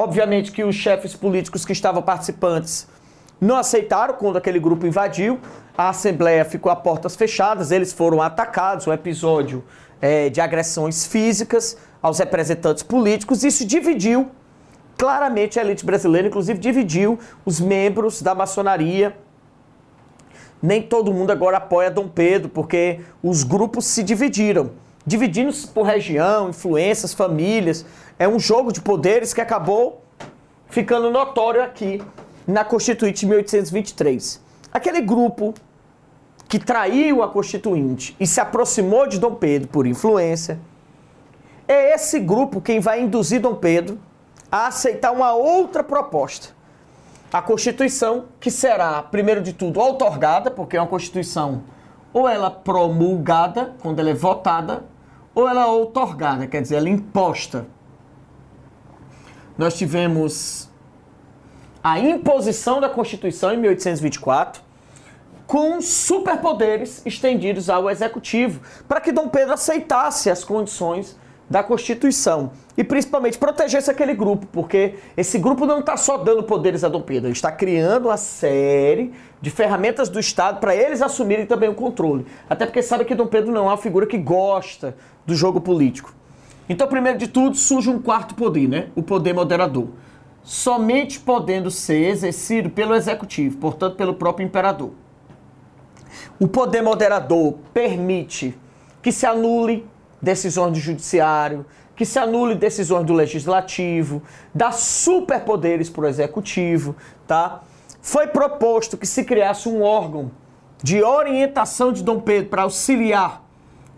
Obviamente 0.00 0.50
que 0.50 0.64
os 0.64 0.74
chefes 0.74 1.14
políticos 1.14 1.62
que 1.62 1.72
estavam 1.72 2.00
participantes 2.00 2.88
não 3.38 3.56
aceitaram 3.56 4.14
quando 4.14 4.38
aquele 4.38 4.58
grupo 4.58 4.86
invadiu. 4.86 5.38
A 5.76 5.90
Assembleia 5.90 6.42
ficou 6.42 6.72
a 6.72 6.76
portas 6.76 7.14
fechadas, 7.14 7.70
eles 7.70 7.92
foram 7.92 8.22
atacados. 8.22 8.86
Um 8.86 8.94
episódio 8.94 9.62
é, 10.00 10.30
de 10.30 10.40
agressões 10.40 11.04
físicas 11.04 11.76
aos 12.00 12.18
representantes 12.18 12.82
políticos. 12.82 13.44
Isso 13.44 13.66
dividiu 13.66 14.30
claramente 14.96 15.60
a 15.60 15.62
elite 15.62 15.84
brasileira, 15.84 16.28
inclusive 16.28 16.58
dividiu 16.58 17.18
os 17.44 17.60
membros 17.60 18.22
da 18.22 18.34
maçonaria. 18.34 19.14
Nem 20.62 20.80
todo 20.80 21.12
mundo 21.12 21.30
agora 21.30 21.58
apoia 21.58 21.90
Dom 21.90 22.08
Pedro, 22.08 22.48
porque 22.48 23.00
os 23.22 23.42
grupos 23.42 23.84
se 23.84 24.02
dividiram. 24.02 24.70
dividindo-se 25.06 25.66
por 25.66 25.84
região, 25.84 26.48
influências, 26.50 27.12
famílias. 27.12 27.84
É 28.20 28.28
um 28.28 28.38
jogo 28.38 28.70
de 28.70 28.82
poderes 28.82 29.32
que 29.32 29.40
acabou 29.40 30.02
ficando 30.68 31.10
notório 31.10 31.62
aqui 31.62 32.02
na 32.46 32.62
Constituinte 32.62 33.20
de 33.20 33.26
1823. 33.26 34.38
Aquele 34.70 35.00
grupo 35.00 35.54
que 36.46 36.58
traiu 36.58 37.22
a 37.22 37.28
Constituinte 37.30 38.14
e 38.20 38.26
se 38.26 38.38
aproximou 38.38 39.06
de 39.06 39.18
Dom 39.18 39.36
Pedro 39.36 39.68
por 39.68 39.86
influência, 39.86 40.60
é 41.66 41.94
esse 41.94 42.20
grupo 42.20 42.60
quem 42.60 42.78
vai 42.78 43.00
induzir 43.00 43.40
Dom 43.40 43.54
Pedro 43.54 43.98
a 44.52 44.66
aceitar 44.66 45.12
uma 45.12 45.32
outra 45.32 45.82
proposta. 45.82 46.48
A 47.32 47.40
Constituição, 47.40 48.26
que 48.38 48.50
será, 48.50 49.02
primeiro 49.02 49.40
de 49.40 49.54
tudo, 49.54 49.80
outorgada, 49.80 50.50
porque 50.50 50.76
é 50.76 50.80
uma 50.82 50.86
Constituição 50.86 51.62
ou 52.12 52.28
ela 52.28 52.50
promulgada, 52.50 53.74
quando 53.80 53.98
ela 53.98 54.10
é 54.10 54.14
votada, 54.14 54.84
ou 55.34 55.48
ela 55.48 55.62
é 55.62 55.66
outorgada, 55.66 56.46
quer 56.46 56.60
dizer, 56.60 56.76
ela 56.76 56.88
é 56.88 56.92
imposta. 56.92 57.66
Nós 59.60 59.74
tivemos 59.74 60.70
a 61.84 61.98
imposição 61.98 62.80
da 62.80 62.88
Constituição 62.88 63.52
em 63.52 63.58
1824, 63.58 64.62
com 65.46 65.82
superpoderes 65.82 67.04
estendidos 67.04 67.68
ao 67.68 67.90
executivo, 67.90 68.62
para 68.88 69.02
que 69.02 69.12
Dom 69.12 69.28
Pedro 69.28 69.52
aceitasse 69.52 70.30
as 70.30 70.42
condições 70.42 71.14
da 71.50 71.62
Constituição 71.62 72.52
e 72.74 72.82
principalmente 72.82 73.36
protegesse 73.36 73.90
aquele 73.90 74.14
grupo, 74.14 74.46
porque 74.46 74.94
esse 75.14 75.38
grupo 75.38 75.66
não 75.66 75.80
está 75.80 75.94
só 75.94 76.16
dando 76.16 76.42
poderes 76.42 76.82
a 76.82 76.88
Dom 76.88 77.02
Pedro, 77.02 77.26
ele 77.26 77.34
está 77.34 77.52
criando 77.52 78.06
uma 78.06 78.16
série 78.16 79.12
de 79.42 79.50
ferramentas 79.50 80.08
do 80.08 80.18
Estado 80.18 80.58
para 80.58 80.74
eles 80.74 81.02
assumirem 81.02 81.44
também 81.44 81.68
o 81.68 81.74
controle. 81.74 82.24
Até 82.48 82.64
porque 82.64 82.80
sabe 82.80 83.04
que 83.04 83.14
Dom 83.14 83.26
Pedro 83.26 83.52
não 83.52 83.66
é 83.66 83.68
uma 83.68 83.76
figura 83.76 84.06
que 84.06 84.16
gosta 84.16 84.96
do 85.26 85.34
jogo 85.34 85.60
político. 85.60 86.18
Então, 86.70 86.86
primeiro 86.86 87.18
de 87.18 87.26
tudo, 87.26 87.56
surge 87.56 87.90
um 87.90 88.00
quarto 88.00 88.36
poder, 88.36 88.68
né? 88.68 88.90
O 88.94 89.02
poder 89.02 89.34
moderador. 89.34 89.88
Somente 90.44 91.18
podendo 91.18 91.68
ser 91.68 92.08
exercido 92.08 92.70
pelo 92.70 92.94
executivo, 92.94 93.58
portanto, 93.58 93.96
pelo 93.96 94.14
próprio 94.14 94.46
imperador. 94.46 94.92
O 96.38 96.46
poder 96.46 96.80
moderador 96.80 97.56
permite 97.74 98.56
que 99.02 99.10
se 99.10 99.26
anule 99.26 99.84
decisões 100.22 100.72
do 100.72 100.78
judiciário, 100.78 101.66
que 101.96 102.04
se 102.04 102.20
anule 102.20 102.54
decisões 102.54 103.04
do 103.04 103.14
legislativo, 103.14 104.22
dá 104.54 104.70
superpoderes 104.70 105.90
para 105.90 106.04
o 106.04 106.06
executivo, 106.06 106.94
tá? 107.26 107.62
Foi 108.00 108.28
proposto 108.28 108.96
que 108.96 109.08
se 109.08 109.24
criasse 109.24 109.68
um 109.68 109.82
órgão 109.82 110.30
de 110.80 111.02
orientação 111.02 111.92
de 111.92 112.04
Dom 112.04 112.20
Pedro 112.20 112.48
para 112.48 112.62
auxiliar, 112.62 113.42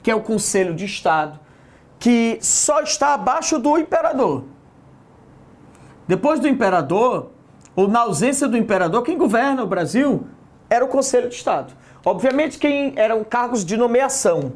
que 0.03 0.11
é 0.11 0.15
o 0.15 0.23
Conselho 0.23 0.75
de 0.75 0.87
Estado, 0.87 1.42
que 2.03 2.37
só 2.41 2.81
está 2.81 3.15
abaixo 3.15 3.61
do 3.61 3.79
imperador. 3.79 4.43
Depois 6.09 6.41
do 6.41 6.49
imperador, 6.49 7.31
ou 7.77 7.87
na 7.87 8.01
ausência 8.01 8.49
do 8.49 8.57
imperador, 8.57 9.05
quem 9.05 9.17
governa 9.17 9.63
o 9.63 9.69
Brasil 9.69 10.27
era 10.69 10.85
o 10.85 10.89
Conselho 10.89 11.29
de 11.29 11.37
Estado. 11.37 11.73
Obviamente, 12.05 12.59
quem 12.59 12.93
eram 12.97 13.23
cargos 13.23 13.65
de 13.65 13.77
nomeação. 13.77 14.55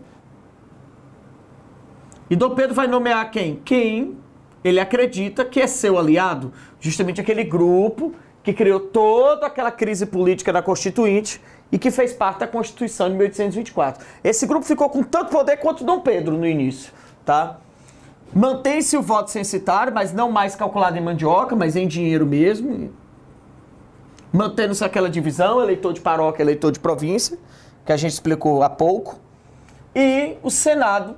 E 2.28 2.34
Dom 2.34 2.56
Pedro 2.56 2.74
vai 2.74 2.88
nomear 2.88 3.30
quem? 3.30 3.62
Quem 3.64 4.18
ele 4.64 4.80
acredita 4.80 5.44
que 5.44 5.60
é 5.60 5.68
seu 5.68 5.96
aliado, 5.96 6.52
justamente 6.80 7.20
aquele 7.20 7.44
grupo 7.44 8.12
que 8.42 8.52
criou 8.52 8.80
toda 8.80 9.46
aquela 9.46 9.70
crise 9.70 10.04
política 10.04 10.52
na 10.52 10.62
Constituinte 10.62 11.40
e 11.70 11.78
que 11.78 11.92
fez 11.92 12.12
parte 12.12 12.40
da 12.40 12.48
Constituição 12.48 13.08
de 13.08 13.14
1824. 13.14 14.04
Esse 14.24 14.48
grupo 14.48 14.66
ficou 14.66 14.90
com 14.90 15.04
tanto 15.04 15.30
poder 15.30 15.58
quanto 15.58 15.84
Dom 15.84 16.00
Pedro 16.00 16.36
no 16.36 16.44
início, 16.44 16.92
tá? 17.26 17.58
Mantém-se 18.32 18.96
o 18.96 19.02
voto 19.02 19.30
censitário, 19.30 19.92
mas 19.92 20.12
não 20.12 20.30
mais 20.30 20.54
calculado 20.54 20.96
em 20.96 21.00
mandioca, 21.00 21.54
mas 21.54 21.76
em 21.76 21.86
dinheiro 21.86 22.24
mesmo. 22.24 22.92
Mantendo-se 24.32 24.84
aquela 24.84 25.10
divisão, 25.10 25.60
eleitor 25.62 25.92
de 25.92 26.00
paróquia, 26.00 26.42
eleitor 26.42 26.70
de 26.70 26.78
província, 26.78 27.38
que 27.84 27.92
a 27.92 27.96
gente 27.96 28.12
explicou 28.12 28.62
há 28.62 28.70
pouco. 28.70 29.18
E 29.94 30.36
o 30.42 30.50
Senado 30.50 31.16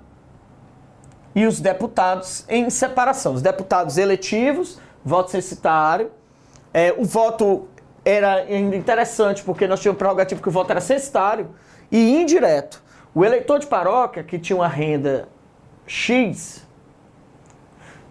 e 1.35 1.47
os 1.47 1.61
deputados 1.61 2.45
em 2.49 2.69
separação. 2.71 3.35
Os 3.35 3.43
deputados 3.43 3.99
eletivos, 3.99 4.79
voto 5.05 5.31
censitário. 5.31 6.11
É, 6.73 6.95
o 6.97 7.05
voto 7.05 7.69
era 8.05 8.51
interessante 8.55 9.43
porque 9.43 9.67
nós 9.67 9.81
tínhamos 9.81 9.99
prerrogativo 9.99 10.41
que 10.41 10.49
o 10.49 10.53
voto 10.53 10.71
era 10.71 10.81
censitário 10.81 11.51
e 11.91 12.21
indireto. 12.21 12.83
O 13.15 13.25
eleitor 13.25 13.59
de 13.59 13.67
paróquia, 13.67 14.23
que 14.23 14.39
tinha 14.39 14.57
uma 14.57 14.69
renda 14.69 15.29
X, 15.89 16.65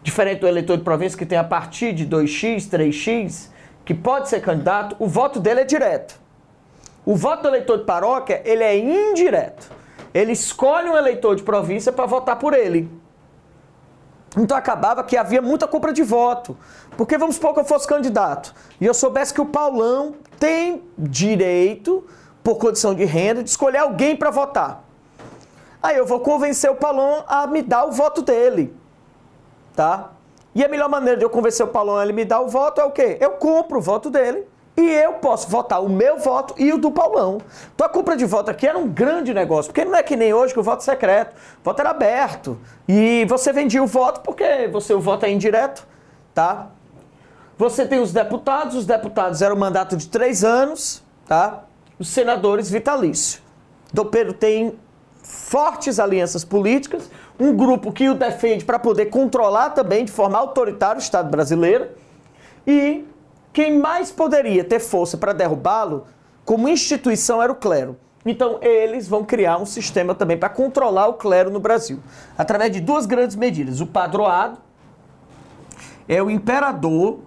diferente 0.01 0.39
do 0.39 0.47
eleitor 0.47 0.77
de 0.77 0.83
província, 0.83 1.17
que 1.17 1.25
tem 1.25 1.37
a 1.37 1.43
partir 1.43 1.93
de 1.93 2.05
2x, 2.05 2.67
3x, 2.69 3.49
que 3.85 3.93
pode 3.93 4.27
ser 4.27 4.41
candidato, 4.41 4.95
o 4.99 5.07
voto 5.07 5.39
dele 5.39 5.61
é 5.61 5.63
direto. 5.63 6.19
O 7.05 7.15
voto 7.15 7.43
do 7.43 7.49
eleitor 7.49 7.77
de 7.77 7.85
paróquia, 7.85 8.41
ele 8.43 8.63
é 8.63 8.77
indireto. 8.77 9.71
Ele 10.13 10.31
escolhe 10.33 10.89
um 10.89 10.97
eleitor 10.97 11.35
de 11.35 11.43
província 11.43 11.91
para 11.91 12.05
votar 12.05 12.37
por 12.37 12.53
ele. 12.53 12.91
Então 14.35 14.57
acabava 14.57 15.03
que 15.03 15.15
havia 15.15 15.41
muita 15.41 15.67
compra 15.67 15.93
de 15.93 16.03
voto. 16.03 16.57
Porque 16.97 17.17
vamos 17.17 17.35
supor 17.35 17.53
que 17.53 17.59
eu 17.59 17.65
fosse 17.65 17.87
candidato 17.87 18.53
e 18.81 18.85
eu 18.85 18.93
soubesse 18.93 19.33
que 19.33 19.39
o 19.39 19.45
Paulão 19.45 20.15
tem 20.39 20.83
direito, 20.97 22.05
por 22.43 22.55
condição 22.57 22.93
de 22.93 23.05
renda, 23.05 23.43
de 23.43 23.49
escolher 23.49 23.79
alguém 23.79 24.15
para 24.15 24.31
votar. 24.31 24.86
Aí 25.81 25.97
eu 25.97 26.05
vou 26.05 26.19
convencer 26.19 26.69
o 26.69 26.75
Paulão 26.75 27.23
a 27.27 27.47
me 27.47 27.61
dar 27.61 27.85
o 27.85 27.91
voto 27.91 28.21
dele. 28.21 28.75
Tá? 29.75 30.11
E 30.55 30.65
a 30.65 30.67
melhor 30.67 30.89
maneira 30.89 31.17
de 31.17 31.23
eu 31.23 31.29
convencer 31.29 31.65
o 31.65 31.69
Paulão 31.69 31.97
a 31.97 32.03
ele 32.03 32.13
me 32.13 32.25
dar 32.25 32.41
o 32.41 32.47
voto 32.47 32.81
é 32.81 32.83
o 32.83 32.91
quê? 32.91 33.17
Eu 33.21 33.31
compro 33.31 33.77
o 33.77 33.81
voto 33.81 34.09
dele 34.09 34.47
e 34.75 34.89
eu 34.89 35.13
posso 35.13 35.49
votar 35.49 35.83
o 35.83 35.89
meu 35.89 36.17
voto 36.17 36.53
e 36.57 36.71
o 36.73 36.77
do 36.77 36.91
Paulão. 36.91 37.39
Então 37.73 37.85
a 37.85 37.89
compra 37.89 38.15
de 38.15 38.25
voto 38.25 38.51
aqui 38.51 38.67
era 38.67 38.77
um 38.77 38.87
grande 38.87 39.33
negócio, 39.33 39.71
porque 39.71 39.85
não 39.85 39.95
é 39.95 40.03
que 40.03 40.15
nem 40.15 40.33
hoje 40.33 40.53
que 40.53 40.59
o 40.59 40.63
voto 40.63 40.81
é 40.81 40.85
secreto. 40.85 41.35
O 41.61 41.63
voto 41.63 41.79
era 41.79 41.89
aberto. 41.89 42.59
E 42.87 43.25
você 43.29 43.53
vendia 43.53 43.83
o 43.83 43.87
voto 43.87 44.21
porque 44.21 44.67
você 44.67 44.93
o 44.93 44.99
voto 44.99 45.25
é 45.25 45.31
indireto, 45.31 45.85
tá? 46.33 46.69
Você 47.57 47.87
tem 47.87 47.99
os 47.99 48.13
deputados, 48.13 48.75
os 48.75 48.85
deputados 48.85 49.41
eram 49.41 49.55
um 49.55 49.59
mandato 49.59 49.97
de 49.97 50.07
três 50.07 50.43
anos, 50.43 51.03
tá? 51.27 51.63
Os 51.97 52.09
senadores 52.09 52.69
vitalício. 52.69 53.41
Dom 53.91 54.05
Pedro 54.05 54.33
tem 54.33 54.77
fortes 55.27 55.99
alianças 55.99 56.45
políticas, 56.45 57.11
um 57.37 57.55
grupo 57.55 57.91
que 57.91 58.09
o 58.09 58.13
defende 58.13 58.63
para 58.63 58.79
poder 58.79 59.07
controlar 59.07 59.71
também 59.71 60.05
de 60.05 60.11
forma 60.11 60.37
autoritária 60.37 60.99
o 60.99 61.01
Estado 61.01 61.29
brasileiro 61.29 61.89
e 62.65 63.05
quem 63.51 63.77
mais 63.77 64.09
poderia 64.09 64.63
ter 64.63 64.79
força 64.79 65.17
para 65.17 65.33
derrubá-lo, 65.33 66.05
como 66.45 66.69
instituição, 66.69 67.41
era 67.41 67.51
o 67.51 67.55
clero. 67.55 67.97
Então, 68.25 68.59
eles 68.61 69.07
vão 69.07 69.23
criar 69.23 69.57
um 69.57 69.65
sistema 69.65 70.15
também 70.15 70.37
para 70.37 70.49
controlar 70.49 71.07
o 71.07 71.13
clero 71.15 71.49
no 71.49 71.59
Brasil, 71.59 71.99
através 72.37 72.71
de 72.71 72.79
duas 72.79 73.05
grandes 73.05 73.35
medidas. 73.35 73.81
O 73.81 73.87
padroado 73.87 74.59
é 76.07 76.21
o 76.21 76.29
imperador 76.29 77.19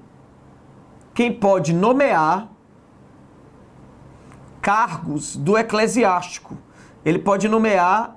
quem 1.13 1.33
pode 1.33 1.75
nomear 1.75 2.49
cargos 4.63 5.37
do 5.37 5.59
eclesiástico. 5.59 6.57
Ele 7.05 7.19
pode 7.19 7.49
nomear 7.49 8.17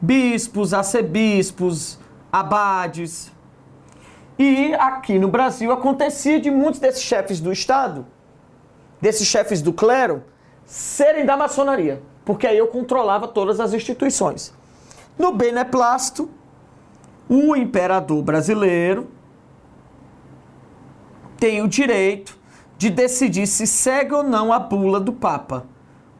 bispos, 0.00 0.72
arcebispos, 0.74 1.98
abades, 2.32 3.30
e 4.42 4.72
aqui 4.74 5.18
no 5.18 5.28
Brasil 5.28 5.70
acontecia 5.70 6.40
de 6.40 6.50
muitos 6.50 6.80
desses 6.80 7.02
chefes 7.02 7.40
do 7.40 7.52
Estado, 7.52 8.06
desses 8.98 9.26
chefes 9.26 9.60
do 9.60 9.70
clero, 9.70 10.24
serem 10.64 11.26
da 11.26 11.36
maçonaria, 11.36 12.02
porque 12.24 12.46
aí 12.46 12.56
eu 12.56 12.68
controlava 12.68 13.28
todas 13.28 13.60
as 13.60 13.74
instituições. 13.74 14.54
No 15.18 15.32
beneplácito, 15.32 16.30
o 17.28 17.54
imperador 17.54 18.22
brasileiro 18.22 19.08
tem 21.36 21.60
o 21.60 21.68
direito 21.68 22.38
de 22.78 22.88
decidir 22.88 23.46
se 23.46 23.66
segue 23.66 24.14
ou 24.14 24.22
não 24.22 24.54
a 24.54 24.58
bula 24.58 24.98
do 24.98 25.12
Papa. 25.12 25.66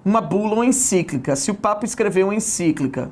Uma 0.03 0.23
bula 0.23 0.57
ou 0.57 0.65
encíclica. 0.65 1.37
Se 1.37 1.51
o 1.51 1.55
Papa 1.55 1.85
escreveu 1.85 2.29
uma 2.29 2.35
encíclica, 2.35 3.11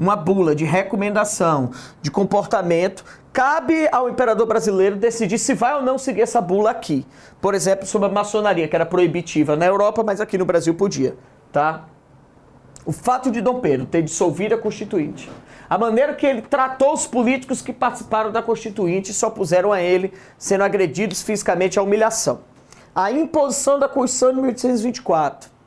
uma 0.00 0.16
bula 0.16 0.54
de 0.54 0.64
recomendação 0.64 1.70
de 2.00 2.10
comportamento 2.10 3.04
cabe 3.30 3.86
ao 3.92 4.08
imperador 4.08 4.46
brasileiro 4.46 4.96
decidir 4.96 5.38
se 5.38 5.52
vai 5.52 5.74
ou 5.74 5.82
não 5.82 5.98
seguir 5.98 6.22
essa 6.22 6.40
bula 6.40 6.70
aqui. 6.70 7.04
Por 7.42 7.54
exemplo, 7.54 7.86
sobre 7.86 8.08
a 8.08 8.10
maçonaria, 8.10 8.66
que 8.66 8.74
era 8.74 8.86
proibitiva 8.86 9.54
na 9.54 9.66
Europa, 9.66 10.02
mas 10.02 10.18
aqui 10.20 10.38
no 10.38 10.46
Brasil 10.46 10.74
podia, 10.74 11.14
tá? 11.52 11.84
O 12.86 12.92
fato 12.92 13.30
de 13.30 13.42
Dom 13.42 13.60
Pedro 13.60 13.84
ter 13.84 14.00
dissolvido 14.00 14.54
a 14.54 14.58
Constituinte, 14.58 15.30
a 15.68 15.76
maneira 15.76 16.14
que 16.14 16.24
ele 16.24 16.40
tratou 16.40 16.94
os 16.94 17.06
políticos 17.06 17.60
que 17.60 17.72
participaram 17.72 18.32
da 18.32 18.40
Constituinte 18.40 19.12
só 19.12 19.28
puseram 19.28 19.74
a 19.74 19.82
ele 19.82 20.14
sendo 20.38 20.64
agredidos 20.64 21.22
fisicamente 21.22 21.78
a 21.78 21.82
humilhação. 21.82 22.40
A 22.94 23.12
imposição 23.12 23.78
da 23.78 23.88
Constituição 23.88 24.30
de 24.30 24.36
1824 24.36 25.57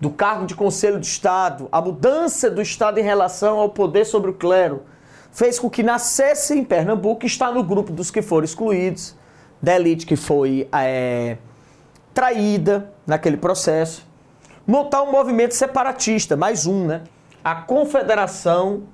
do 0.00 0.10
cargo 0.10 0.46
de 0.46 0.54
Conselho 0.54 0.98
de 0.98 1.06
Estado, 1.06 1.68
a 1.70 1.80
mudança 1.80 2.50
do 2.50 2.62
Estado 2.62 2.98
em 2.98 3.02
relação 3.02 3.58
ao 3.58 3.68
poder 3.68 4.06
sobre 4.06 4.30
o 4.30 4.34
clero, 4.34 4.82
fez 5.30 5.58
com 5.58 5.68
que 5.68 5.82
nascesse 5.82 6.58
em 6.58 6.64
Pernambuco, 6.64 7.26
está 7.26 7.52
no 7.52 7.62
grupo 7.62 7.92
dos 7.92 8.10
que 8.10 8.22
foram 8.22 8.44
excluídos, 8.44 9.14
da 9.60 9.76
elite 9.76 10.06
que 10.06 10.16
foi 10.16 10.66
é, 10.72 11.36
traída 12.14 12.90
naquele 13.06 13.36
processo, 13.36 14.06
montar 14.66 15.02
um 15.02 15.12
movimento 15.12 15.54
separatista, 15.54 16.34
mais 16.34 16.66
um, 16.66 16.86
né? 16.86 17.02
A 17.44 17.54
Confederação 17.56 18.84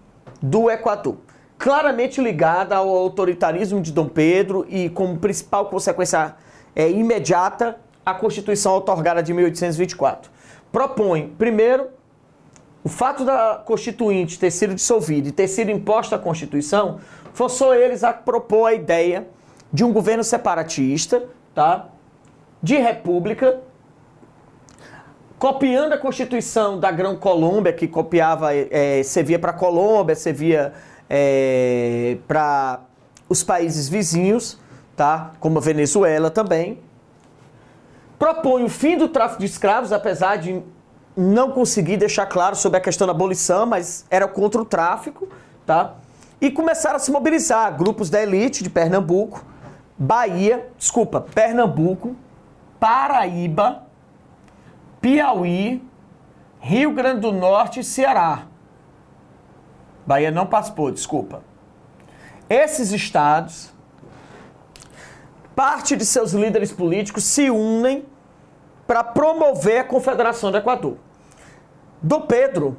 do 0.43 0.69
Equador. 0.69 1.19
Claramente 1.57 2.21
ligada 2.21 2.77
ao 2.77 2.89
autoritarismo 2.89 3.81
de 3.81 3.93
Dom 3.93 4.09
Pedro 4.09 4.67
e 4.69 4.91
como 4.91 5.19
principal 5.19 5.67
consequência 5.67 6.35
é, 6.75 6.91
imediata 6.91 7.79
a 8.05 8.13
Constituição 8.13 8.75
otorgada 8.75 9.23
de 9.23 9.33
1824. 9.33 10.36
Propõe, 10.73 11.35
primeiro, 11.39 11.89
o 12.85 12.89
fato 12.89 13.25
da 13.25 13.63
Constituinte 13.65 14.39
ter 14.39 14.51
sido 14.51 14.75
dissolvida 14.75 15.29
e 15.29 15.33
ter 15.33 15.49
sido 15.49 15.71
imposta 15.71 16.17
a 16.17 16.19
Constituição 16.19 17.01
forçou 17.33 17.75
eles 17.75 18.05
a 18.05 18.13
propor 18.13 18.67
a 18.67 18.75
ideia 18.75 19.27
de 19.73 19.85
um 19.85 19.93
governo 19.93 20.23
separatista, 20.23 21.25
tá? 21.55 21.89
de 22.63 22.77
república, 22.77 23.61
copiando 25.39 25.93
a 25.93 25.99
Constituição 25.99 26.79
da 26.79 26.91
Grã 26.91 27.17
Colômbia, 27.17 27.73
que 27.73 27.87
copiava, 27.87 28.55
é, 28.55 29.03
servia 29.03 29.39
para 29.39 29.51
a 29.51 29.55
Colômbia, 29.55 30.15
servia 30.15 30.73
é, 31.11 32.19
para 32.27 32.81
os 33.29 33.43
países 33.43 33.89
vizinhos, 33.89 34.59
tá? 34.97 35.33
como 35.41 35.59
a 35.59 35.61
Venezuela 35.61 36.31
também. 36.31 36.86
Propõe 38.19 38.65
o 38.65 38.69
fim 38.69 38.97
do 38.97 39.09
tráfico 39.09 39.41
de 39.41 39.47
escravos, 39.47 39.93
apesar 39.93 40.37
de 40.37 40.63
não 41.17 41.51
conseguir 41.51 41.97
deixar 41.97 42.27
claro 42.27 42.57
sobre 42.57 42.79
a 42.79 42.81
questão 42.81 43.07
da 43.07 43.13
abolição, 43.13 43.67
mas 43.67 44.05
era 44.11 44.29
contra 44.29 44.61
o 44.61 44.65
tráfico, 44.65 45.29
tá? 45.65 45.95
E 46.41 46.51
começaram 46.51 46.97
a 46.97 46.99
se 46.99 47.11
mobilizar 47.11 47.75
grupos 47.77 48.11
da 48.11 48.23
elite 48.23 48.63
de 48.63 48.69
Pernambuco, 48.69 49.45
Bahia, 49.99 50.69
desculpa, 50.77 51.21
Pernambuco, 51.21 52.15
Paraíba, 52.79 53.85
Piauí, 55.01 55.83
Rio 56.61 56.93
Grande 56.93 57.21
do 57.21 57.33
Norte 57.33 57.81
e 57.81 57.85
Ceará. 57.85 58.43
Bahia 60.07 60.31
não 60.31 60.47
participou, 60.47 60.91
desculpa. 60.91 61.43
Esses 62.49 62.93
estados, 62.93 63.73
parte 65.57 65.97
de 65.97 66.05
seus 66.05 66.33
líderes 66.33 66.71
políticos 66.71 67.25
se 67.25 67.51
unem 67.51 68.05
para 68.87 69.03
promover 69.03 69.79
a 69.79 69.85
Confederação 69.85 70.53
do 70.53 70.59
Equador. 70.59 70.99
Do 72.03 72.21
Pedro, 72.21 72.77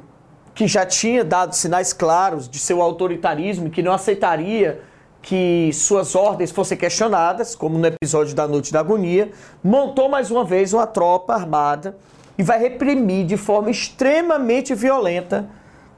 que 0.54 0.68
já 0.68 0.86
tinha 0.86 1.24
dado 1.24 1.54
sinais 1.54 1.92
claros 1.92 2.48
de 2.48 2.60
seu 2.60 2.80
autoritarismo 2.80 3.66
e 3.66 3.70
que 3.70 3.82
não 3.82 3.92
aceitaria 3.92 4.80
que 5.20 5.70
suas 5.74 6.14
ordens 6.14 6.52
fossem 6.52 6.78
questionadas, 6.78 7.56
como 7.56 7.76
no 7.76 7.86
episódio 7.86 8.34
da 8.34 8.46
Noite 8.46 8.72
da 8.72 8.78
Agonia, 8.78 9.32
montou 9.62 10.08
mais 10.08 10.30
uma 10.30 10.44
vez 10.44 10.72
uma 10.72 10.86
tropa 10.86 11.34
armada 11.34 11.98
e 12.38 12.44
vai 12.44 12.60
reprimir 12.60 13.26
de 13.26 13.36
forma 13.36 13.70
extremamente 13.70 14.72
violenta, 14.72 15.50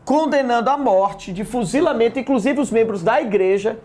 condenando 0.02 0.70
à 0.70 0.78
morte, 0.78 1.30
de 1.30 1.44
fuzilamento, 1.44 2.18
inclusive 2.18 2.58
os 2.58 2.70
membros 2.70 3.02
da 3.02 3.20
igreja, 3.20 3.78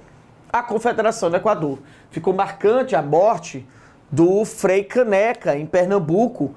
a 0.59 0.63
Confederação 0.63 1.29
do 1.29 1.35
Equador. 1.35 1.79
Ficou 2.09 2.33
marcante 2.33 2.95
a 2.95 3.01
morte 3.01 3.67
do 4.09 4.45
Frei 4.45 4.85
Caneca, 4.85 5.57
em 5.57 5.65
Pernambuco, 5.65 6.55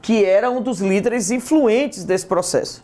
que 0.00 0.24
era 0.24 0.50
um 0.50 0.62
dos 0.62 0.80
líderes 0.80 1.30
influentes 1.30 2.04
desse 2.04 2.24
processo. 2.24 2.82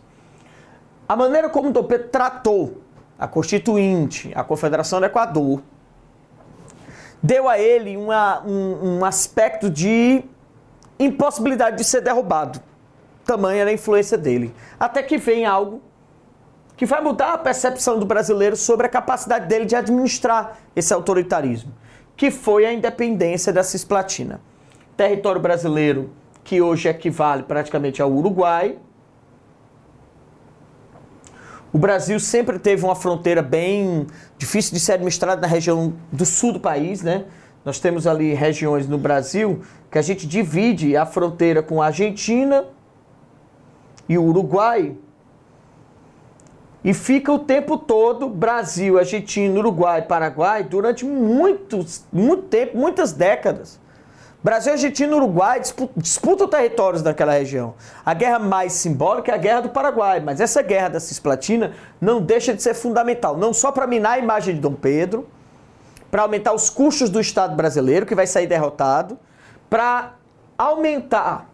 A 1.08 1.16
maneira 1.16 1.48
como 1.48 1.72
Dom 1.72 1.84
Pedro 1.84 2.08
tratou 2.08 2.82
a 3.18 3.26
Constituinte, 3.26 4.30
a 4.34 4.44
Confederação 4.44 5.00
do 5.00 5.06
Equador, 5.06 5.62
deu 7.22 7.48
a 7.48 7.58
ele 7.58 7.96
uma, 7.96 8.42
um, 8.46 8.98
um 8.98 9.04
aspecto 9.04 9.70
de 9.70 10.22
impossibilidade 10.98 11.78
de 11.78 11.84
ser 11.84 12.02
derrubado. 12.02 12.60
Tamanha 13.24 13.62
era 13.62 13.70
a 13.70 13.72
influência 13.72 14.18
dele. 14.18 14.54
Até 14.78 15.02
que 15.02 15.16
vem 15.16 15.46
algo 15.46 15.80
que 16.80 16.86
vai 16.86 17.02
mudar 17.02 17.34
a 17.34 17.36
percepção 17.36 17.98
do 17.98 18.06
brasileiro 18.06 18.56
sobre 18.56 18.86
a 18.86 18.88
capacidade 18.88 19.46
dele 19.46 19.66
de 19.66 19.76
administrar 19.76 20.56
esse 20.74 20.94
autoritarismo, 20.94 21.74
que 22.16 22.30
foi 22.30 22.64
a 22.64 22.72
independência 22.72 23.52
da 23.52 23.62
Cisplatina. 23.62 24.40
Território 24.96 25.38
brasileiro 25.38 26.08
que 26.42 26.62
hoje 26.62 26.88
equivale 26.88 27.42
praticamente 27.42 28.00
ao 28.00 28.10
Uruguai. 28.10 28.78
O 31.70 31.76
Brasil 31.76 32.18
sempre 32.18 32.58
teve 32.58 32.82
uma 32.82 32.96
fronteira 32.96 33.42
bem 33.42 34.06
difícil 34.38 34.72
de 34.72 34.80
ser 34.80 34.92
administrada 34.92 35.38
na 35.38 35.46
região 35.46 35.92
do 36.10 36.24
sul 36.24 36.54
do 36.54 36.60
país, 36.60 37.02
né? 37.02 37.26
Nós 37.62 37.78
temos 37.78 38.06
ali 38.06 38.32
regiões 38.32 38.88
no 38.88 38.96
Brasil 38.96 39.60
que 39.90 39.98
a 39.98 40.02
gente 40.02 40.26
divide 40.26 40.96
a 40.96 41.04
fronteira 41.04 41.62
com 41.62 41.82
a 41.82 41.88
Argentina 41.88 42.64
e 44.08 44.16
o 44.16 44.24
Uruguai. 44.24 44.96
E 46.82 46.94
fica 46.94 47.30
o 47.30 47.38
tempo 47.38 47.76
todo 47.76 48.28
Brasil, 48.28 48.98
Argentina, 48.98 49.58
Uruguai, 49.58 50.02
Paraguai 50.02 50.64
durante 50.64 51.04
muitos, 51.04 52.04
muito 52.10 52.44
tempo, 52.44 52.76
muitas 52.76 53.12
décadas. 53.12 53.78
Brasil, 54.42 54.72
Argentina 54.72 55.12
e 55.12 55.14
Uruguai 55.14 55.60
disputam 55.94 56.48
territórios 56.48 57.02
naquela 57.02 57.32
região. 57.32 57.74
A 58.04 58.14
guerra 58.14 58.38
mais 58.38 58.72
simbólica 58.72 59.30
é 59.30 59.34
a 59.34 59.38
guerra 59.38 59.60
do 59.60 59.68
Paraguai, 59.68 60.20
mas 60.20 60.40
essa 60.40 60.62
guerra 60.62 60.88
da 60.88 61.00
Cisplatina 61.00 61.74
não 62.00 62.22
deixa 62.22 62.54
de 62.54 62.62
ser 62.62 62.72
fundamental, 62.72 63.36
não 63.36 63.52
só 63.52 63.70
para 63.70 63.86
minar 63.86 64.12
a 64.12 64.18
imagem 64.18 64.54
de 64.54 64.60
Dom 64.62 64.72
Pedro, 64.72 65.28
para 66.10 66.22
aumentar 66.22 66.54
os 66.54 66.70
custos 66.70 67.10
do 67.10 67.20
Estado 67.20 67.54
brasileiro, 67.54 68.06
que 68.06 68.14
vai 68.14 68.26
sair 68.26 68.46
derrotado, 68.46 69.18
para 69.68 70.14
aumentar 70.56 71.50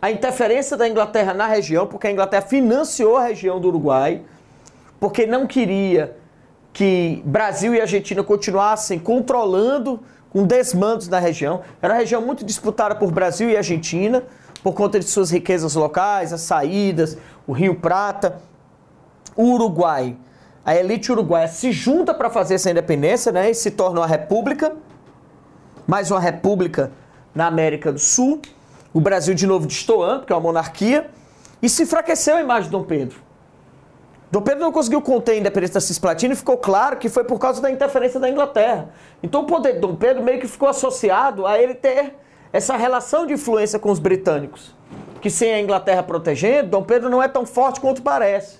a 0.00 0.10
interferência 0.10 0.76
da 0.76 0.86
Inglaterra 0.86 1.32
na 1.32 1.46
região, 1.46 1.86
porque 1.86 2.06
a 2.06 2.12
Inglaterra 2.12 2.42
financiou 2.42 3.16
a 3.16 3.24
região 3.24 3.58
do 3.58 3.68
Uruguai, 3.68 4.22
porque 5.00 5.26
não 5.26 5.46
queria 5.46 6.16
que 6.72 7.22
Brasil 7.24 7.74
e 7.74 7.80
Argentina 7.80 8.22
continuassem 8.22 8.98
controlando 8.98 10.00
com 10.30 10.44
desmandos 10.44 11.08
na 11.08 11.18
região. 11.18 11.62
Era 11.80 11.94
uma 11.94 12.00
região 12.00 12.20
muito 12.22 12.44
disputada 12.44 12.94
por 12.94 13.10
Brasil 13.10 13.48
e 13.48 13.56
Argentina, 13.56 14.22
por 14.62 14.74
conta 14.74 14.98
de 14.98 15.06
suas 15.06 15.30
riquezas 15.30 15.74
locais, 15.74 16.32
as 16.32 16.42
saídas, 16.42 17.16
o 17.46 17.52
Rio 17.52 17.74
Prata. 17.74 18.40
O 19.34 19.52
Uruguai, 19.54 20.16
a 20.64 20.74
elite 20.74 21.10
uruguaia 21.12 21.48
se 21.48 21.72
junta 21.72 22.12
para 22.12 22.28
fazer 22.28 22.56
essa 22.56 22.70
independência 22.70 23.32
né, 23.32 23.50
e 23.50 23.54
se 23.54 23.70
torna 23.70 24.00
uma 24.00 24.06
república, 24.06 24.74
mais 25.86 26.10
uma 26.10 26.20
república 26.20 26.92
na 27.34 27.46
América 27.46 27.92
do 27.92 27.98
Sul. 27.98 28.42
O 28.92 29.00
Brasil 29.00 29.34
de 29.34 29.46
novo 29.46 29.66
destoando, 29.66 30.26
que 30.26 30.32
é 30.32 30.36
uma 30.36 30.42
monarquia, 30.42 31.08
e 31.62 31.68
se 31.68 31.84
enfraqueceu 31.84 32.36
a 32.36 32.40
imagem 32.40 32.64
de 32.64 32.70
Dom 32.70 32.82
Pedro. 32.82 33.27
Dom 34.30 34.42
Pedro 34.42 34.60
não 34.60 34.72
conseguiu 34.72 35.00
conter 35.00 35.32
a 35.32 35.36
independência 35.36 35.74
da 35.74 35.80
Cisplatina 35.80 36.34
e 36.34 36.36
ficou 36.36 36.58
claro 36.58 36.98
que 36.98 37.08
foi 37.08 37.24
por 37.24 37.38
causa 37.38 37.62
da 37.62 37.70
interferência 37.70 38.20
da 38.20 38.28
Inglaterra. 38.28 38.90
Então 39.22 39.42
o 39.42 39.44
poder 39.44 39.74
de 39.74 39.80
Dom 39.80 39.96
Pedro 39.96 40.22
meio 40.22 40.38
que 40.38 40.46
ficou 40.46 40.68
associado 40.68 41.46
a 41.46 41.58
ele 41.58 41.74
ter 41.74 42.14
essa 42.52 42.76
relação 42.76 43.26
de 43.26 43.32
influência 43.32 43.78
com 43.78 43.90
os 43.90 43.98
britânicos. 43.98 44.76
Que 45.22 45.30
sem 45.30 45.52
a 45.54 45.60
Inglaterra 45.60 46.02
protegendo, 46.02 46.68
Dom 46.70 46.82
Pedro 46.82 47.08
não 47.08 47.22
é 47.22 47.28
tão 47.28 47.46
forte 47.46 47.80
quanto 47.80 48.02
parece. 48.02 48.58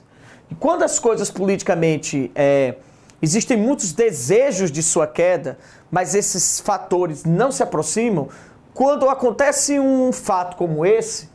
E 0.51 0.55
quando 0.55 0.83
as 0.83 0.99
coisas 0.99 1.31
politicamente. 1.31 2.31
É, 2.35 2.77
existem 3.21 3.57
muitos 3.57 3.93
desejos 3.93 4.71
de 4.71 4.83
sua 4.83 5.07
queda, 5.07 5.59
mas 5.91 6.15
esses 6.15 6.61
fatores 6.61 7.25
não 7.25 7.51
se 7.51 7.63
aproximam, 7.63 8.29
quando 8.73 9.09
acontece 9.09 9.79
um 9.79 10.13
fato 10.13 10.57
como 10.57 10.87
esse, 10.87 11.29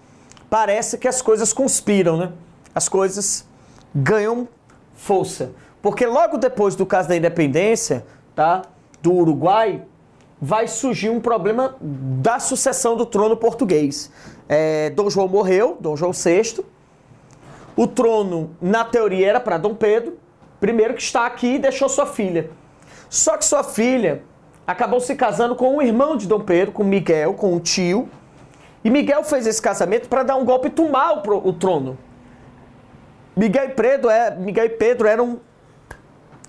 parece 0.50 0.98
que 0.98 1.08
as 1.08 1.22
coisas 1.22 1.52
conspiram, 1.52 2.18
né? 2.18 2.32
As 2.74 2.88
coisas 2.88 3.46
ganham 3.94 4.48
força. 4.94 5.52
Porque 5.82 6.06
logo 6.06 6.38
depois 6.38 6.76
do 6.76 6.86
caso 6.86 7.10
da 7.10 7.16
independência, 7.16 8.06
tá, 8.36 8.64
do 9.02 9.14
Uruguai, 9.14 9.84
vai 10.42 10.68
surgir 10.68 11.10
um 11.10 11.20
problema 11.20 11.76
da 11.80 12.40
sucessão 12.40 12.96
do 12.96 13.06
trono 13.06 13.36
português. 13.36 14.12
É, 14.48 14.90
Dom 14.92 15.10
João 15.10 15.28
morreu, 15.28 15.78
Dom 15.80 15.96
João 15.96 16.12
VI. 16.12 16.64
O 17.76 17.88
trono, 17.88 18.52
na 18.62 18.84
teoria, 18.86 19.28
era 19.28 19.40
para 19.40 19.58
Dom 19.58 19.74
Pedro, 19.74 20.18
primeiro 20.60 20.94
que 20.94 21.02
está 21.02 21.26
aqui 21.26 21.56
e 21.56 21.60
deixou 21.60 21.90
sua 21.90 22.06
filha. 22.06 22.50
Só 23.10 23.38
que 23.38 23.46
sua 23.46 23.64
filha 23.64 24.24
acabou 24.66 25.00
se 25.00 25.16
casando 25.16 25.56
com 25.56 25.78
um 25.78 25.82
irmão 25.82 26.16
de 26.16 26.28
Dom 26.28 26.40
Pedro, 26.40 26.72
com 26.72 26.84
Miguel, 26.84 27.34
com 27.34 27.54
um 27.54 27.60
tio. 27.60 28.08
E 28.84 28.90
Miguel 28.90 29.24
fez 29.24 29.48
esse 29.48 29.62
casamento 29.62 30.10
para 30.10 30.24
dar 30.24 30.36
um 30.36 30.46
golpe 30.46 30.68
e 30.68 30.72
tomar 30.72 31.14
o, 31.14 31.48
o 31.48 31.54
trono. 31.54 31.98
Miguel 33.36 33.66
e 33.66 33.70
Pedro, 33.70 34.10
é, 34.10 34.36
Miguel 34.36 34.70
Pedro 34.72 35.08
eram 35.08 35.40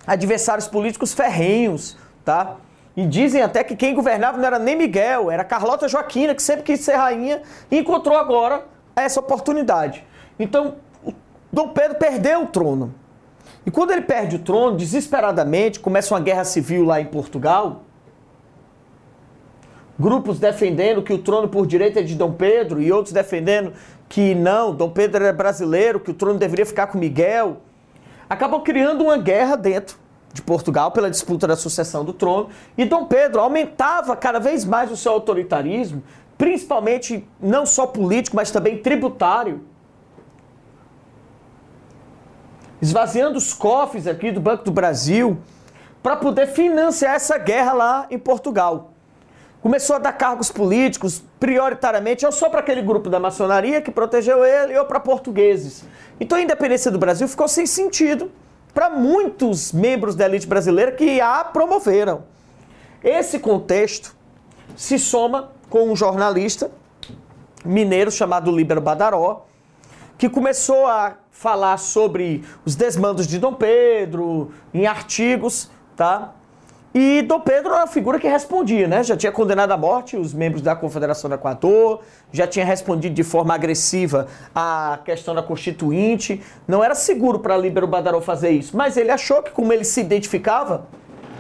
adversários 0.07 0.69
políticos 0.69 1.13
ferrenhos, 1.13 1.97
tá? 2.25 2.57
E 2.97 3.07
dizem 3.07 3.43
até 3.43 3.65
que 3.65 3.75
quem 3.75 3.95
governava 3.95 4.39
não 4.39 4.47
era 4.47 4.59
nem 4.59 4.77
Miguel, 4.77 5.31
era 5.31 5.43
Carlota 5.43 5.89
Joaquina, 5.89 6.35
que 6.35 6.43
sempre 6.43 6.63
quis 6.63 6.81
ser 6.81 6.95
rainha, 6.95 7.43
e 7.71 7.79
encontrou 7.79 8.17
agora 8.17 8.65
essa 8.95 9.19
oportunidade. 9.19 10.05
Então, 10.39 10.77
Dom 11.53 11.69
Pedro 11.69 11.99
perdeu 11.99 12.43
o 12.43 12.47
trono. 12.47 12.95
E 13.67 13.71
quando 13.71 13.91
ele 13.91 14.03
perde 14.03 14.37
o 14.37 14.39
trono, 14.39 14.77
desesperadamente, 14.77 15.81
começa 15.81 16.15
uma 16.15 16.21
guerra 16.21 16.45
civil 16.45 16.85
lá 16.85 17.01
em 17.01 17.07
Portugal. 17.07 17.83
Grupos 19.99 20.41
defendendo 20.41 21.03
que 21.03 21.13
o 21.13 21.19
trono 21.19 21.49
por 21.49 21.67
direito 21.67 21.99
é 21.99 22.03
de 22.03 22.15
Dom 22.17 22.33
Pedro 22.33 22.83
e 22.83 22.91
outros 22.91 23.13
defendendo 23.13 23.73
que 24.09 24.35
não, 24.35 24.75
Dom 24.75 24.91
Pedro 24.91 25.23
era 25.23 25.33
brasileiro, 25.33 26.01
que 26.01 26.11
o 26.11 26.15
trono 26.15 26.39
deveria 26.39 26.67
ficar 26.67 26.89
com 26.89 26.99
Miguel. 26.99 27.59
Acabou 28.29 28.61
criando 28.63 29.05
uma 29.05 29.17
guerra 29.17 29.57
dentro 29.57 29.97
de 30.33 30.43
Portugal 30.43 30.91
pela 30.91 31.09
disputa 31.09 31.47
da 31.47 31.55
sucessão 31.55 32.05
do 32.05 32.13
trono. 32.13 32.49
E 32.77 32.85
Dom 32.85 33.07
Pedro 33.07 33.41
aumentava 33.41 34.17
cada 34.17 34.41
vez 34.41 34.65
mais 34.65 34.91
o 34.91 34.97
seu 34.97 35.13
autoritarismo, 35.13 36.03
principalmente 36.37 37.27
não 37.41 37.65
só 37.65 37.87
político, 37.87 38.35
mas 38.35 38.51
também 38.51 38.79
tributário. 38.79 39.63
Esvaziando 42.83 43.39
os 43.39 43.55
cofres 43.55 44.09
aqui 44.09 44.33
do 44.33 44.41
Banco 44.41 44.65
do 44.65 44.73
Brasil 44.73 45.39
para 46.03 46.17
poder 46.17 46.49
financiar 46.49 47.15
essa 47.15 47.39
guerra 47.39 47.73
lá 47.73 48.07
em 48.11 48.19
Portugal. 48.19 48.94
Começou 49.65 49.97
a 49.97 49.99
dar 49.99 50.13
cargos 50.13 50.53
políticos, 50.53 51.23
prioritariamente, 51.41 52.27
ou 52.27 52.31
só 52.31 52.51
para 52.51 52.61
aquele 52.61 52.83
grupo 52.83 53.09
da 53.09 53.19
maçonaria 53.19 53.81
que 53.81 53.91
protegeu 53.91 54.45
ele, 54.45 54.77
ou 54.77 54.85
para 54.85 55.01
portugueses. 55.01 55.87
Então 56.21 56.37
a 56.37 56.43
independência 56.43 56.91
do 56.91 56.99
Brasil 56.99 57.27
ficou 57.27 57.49
sem 57.49 57.65
sentido 57.65 58.31
para 58.75 58.91
muitos 58.91 59.73
membros 59.73 60.15
da 60.15 60.27
elite 60.27 60.47
brasileira 60.47 60.93
que 60.93 61.19
a 61.19 61.43
promoveram. 61.45 62.25
Esse 63.03 63.39
contexto 63.39 64.15
se 64.77 64.99
soma 64.99 65.53
com 65.71 65.91
um 65.91 65.97
jornalista 65.97 66.71
mineiro 67.65 68.13
chamado 68.13 68.55
Líbero 68.55 68.83
Badaró, 68.83 69.47
que 70.19 70.29
começou 70.29 70.85
a 70.85 71.15
falar 71.31 71.79
sobre 71.79 72.45
os 72.67 72.77
desmandos 72.77 73.27
de 73.27 73.39
Dom 73.39 73.55
Pedro 73.55 74.53
em 74.75 74.87
artigos, 74.87 75.71
tá? 75.97 76.35
E 76.95 77.23
Dom 77.23 77.41
Pedro 77.41 77.73
era 77.73 77.81
uma 77.81 77.87
figura 77.89 78.21
que 78.21 78.29
respondia, 78.29 78.87
né? 78.87 79.03
Já 79.03 79.17
tinha 79.17 79.33
condenado 79.33 79.73
à 79.73 79.77
morte 79.77 80.17
os 80.17 80.33
membros 80.33 80.63
da 80.63 80.77
Confederação 80.77 81.29
do 81.29 81.35
Equador, 81.35 82.03
já 82.31 82.47
tinha 82.47 82.65
respondido 82.65 83.13
de 83.13 83.25
forma 83.25 83.53
agressiva 83.53 84.29
à 84.55 85.01
questão 85.05 85.35
da 85.35 85.43
Constituinte. 85.43 86.41
Não 86.69 86.85
era 86.85 86.95
seguro 86.95 87.41
para 87.41 87.57
Líbero 87.57 87.89
Badaró 87.89 88.21
fazer 88.21 88.51
isso, 88.51 88.77
mas 88.77 88.97
ele 88.97 89.11
achou 89.11 89.43
que, 89.43 89.51
como 89.51 89.73
ele 89.73 89.83
se 89.83 90.01
identificava, 90.01 90.87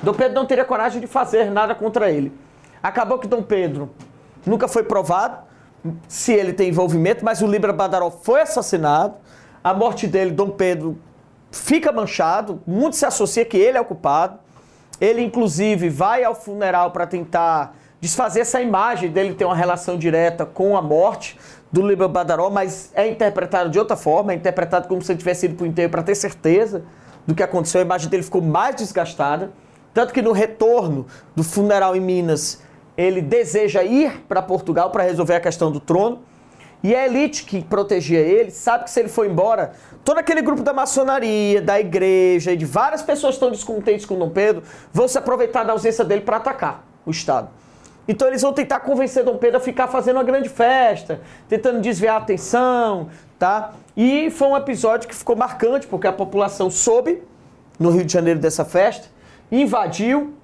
Dom 0.03 0.12
Pedro 0.12 0.35
não 0.35 0.45
teria 0.45 0.64
coragem 0.64 1.01
de 1.01 1.07
fazer 1.07 1.53
nada 1.53 1.73
contra 1.73 2.11
ele. 2.11 2.33
Acabou 2.83 3.21
que 3.21 3.29
Dom 3.29 3.43
Pedro 3.45 3.90
nunca 4.45 4.67
foi 4.67 4.83
provado 4.83 5.38
se 6.09 6.33
ele 6.33 6.53
tem 6.53 6.71
envolvimento, 6.71 7.25
mas 7.25 7.43
o 7.43 7.47
Líbero 7.47 7.73
Badaró 7.73 8.11
foi 8.11 8.40
assassinado. 8.40 9.14
A 9.62 9.73
morte 9.73 10.09
dele, 10.09 10.33
Dom 10.33 10.51
Pedro, 10.51 10.99
fica 11.53 11.93
manchado, 11.93 12.61
muito 12.67 12.97
se 12.97 13.07
associa 13.07 13.45
que 13.45 13.57
ele 13.57 13.79
é 13.79 13.81
o 13.81 13.85
culpado. 13.85 14.43
Ele, 15.00 15.22
inclusive, 15.22 15.88
vai 15.88 16.24
ao 16.24 16.35
funeral 16.35 16.90
para 16.90 17.07
tentar 17.07 17.76
desfazer 18.00 18.40
essa 18.40 18.61
imagem 18.61 19.11
dele 19.11 19.35
ter 19.35 19.44
uma 19.44 19.57
relação 19.57 19.96
direta 19.96 20.44
com 20.44 20.76
a 20.76 20.83
morte 20.83 21.38
do 21.72 21.87
Líbano 21.87 22.12
Badaró, 22.12 22.50
mas 22.50 22.90
é 22.94 23.09
interpretado 23.09 23.70
de 23.70 23.78
outra 23.78 23.96
forma, 23.96 24.33
é 24.33 24.37
interpretado 24.37 24.87
como 24.87 25.02
se 25.02 25.11
ele 25.11 25.18
tivesse 25.18 25.46
ido 25.46 25.57
para 25.57 25.64
o 25.64 25.66
enterro 25.66 25.90
para 25.90 26.02
ter 26.02 26.14
certeza 26.14 26.85
do 27.26 27.35
que 27.35 27.42
aconteceu. 27.42 27.80
A 27.80 27.85
imagem 27.85 28.09
dele 28.09 28.22
ficou 28.22 28.42
mais 28.42 28.76
desgastada. 28.76 29.50
Tanto 29.92 30.12
que 30.12 30.20
no 30.20 30.33
retorno 30.33 31.07
do 31.35 31.42
funeral 31.42 31.96
em 31.96 32.00
Minas, 32.00 32.61
ele 32.96 33.22
deseja 33.22 33.83
ir 33.83 34.24
para 34.28 34.42
Portugal 34.42 34.90
para 34.90 35.02
resolver 35.02 35.35
a 35.35 35.40
questão 35.40 35.70
do 35.70 35.80
trono. 35.80 36.20
E 36.85 36.94
a 36.94 37.07
elite 37.07 37.44
que 37.44 37.64
protegia 37.64 38.20
ele 38.20 38.51
sabe 38.51 38.85
que 38.85 38.90
se 38.90 39.01
ele 39.01 39.09
for 39.09 39.25
embora, 39.25 39.73
todo 40.05 40.18
aquele 40.18 40.42
grupo 40.42 40.62
da 40.62 40.75
maçonaria, 40.75 41.62
da 41.62 41.81
igreja 41.81 42.53
e 42.53 42.57
de 42.59 42.66
várias 42.66 43.01
pessoas 43.01 43.31
que 43.31 43.37
estão 43.37 43.51
descontentes 43.51 44.05
com 44.05 44.18
Dom 44.18 44.29
Pedro 44.29 44.62
vão 44.92 45.09
se 45.09 45.16
aproveitar 45.16 45.64
da 45.64 45.73
ausência 45.73 46.05
dele 46.05 46.20
para 46.20 46.37
atacar 46.37 46.85
o 47.07 47.11
Estado. 47.11 47.49
Então 48.07 48.29
eles 48.29 48.42
vão 48.42 48.53
tentar 48.53 48.81
convencer 48.81 49.25
Dom 49.25 49.38
Pedro 49.38 49.57
a 49.57 49.61
ficar 49.61 49.88
fazendo 49.88 50.16
uma 50.16 50.25
grande 50.25 50.51
festa, 50.51 51.23
tentando 51.49 51.81
desviar 51.81 52.16
a 52.16 52.18
atenção, 52.18 53.09
tá? 53.38 53.73
E 53.97 54.31
foi 54.31 54.49
um 54.49 54.57
episódio 54.57 55.09
que 55.09 55.14
ficou 55.14 55.35
marcante, 55.35 55.87
porque 55.87 56.07
a 56.07 56.12
população 56.12 56.70
soube 56.70 57.23
no 57.79 57.88
Rio 57.88 58.05
de 58.05 58.12
Janeiro 58.12 58.38
dessa 58.38 58.62
festa, 58.62 59.09
invadiu. 59.51 60.35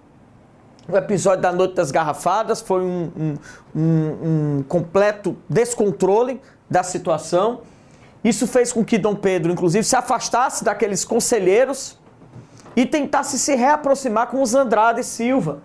O 0.91 0.97
episódio 0.97 1.41
da 1.41 1.53
Noite 1.53 1.75
das 1.75 1.93
Garrafadas 1.93 2.61
foi 2.61 2.83
um, 2.83 3.13
um, 3.17 3.35
um, 3.75 4.59
um 4.59 4.65
completo 4.69 5.37
descontrole 5.49 6.41
da 6.69 6.83
situação. 6.83 7.61
Isso 8.25 8.47
fez 8.47 8.73
com 8.73 8.85
que 8.85 8.99
Dom 8.99 9.15
Pedro, 9.15 9.53
inclusive, 9.53 9.85
se 9.85 9.95
afastasse 9.95 10.65
daqueles 10.65 11.05
conselheiros 11.05 11.97
e 12.75 12.85
tentasse 12.85 13.39
se 13.39 13.55
reaproximar 13.55 14.27
com 14.29 14.43
os 14.43 14.53
Andrade 14.55 15.05
Silva, 15.05 15.63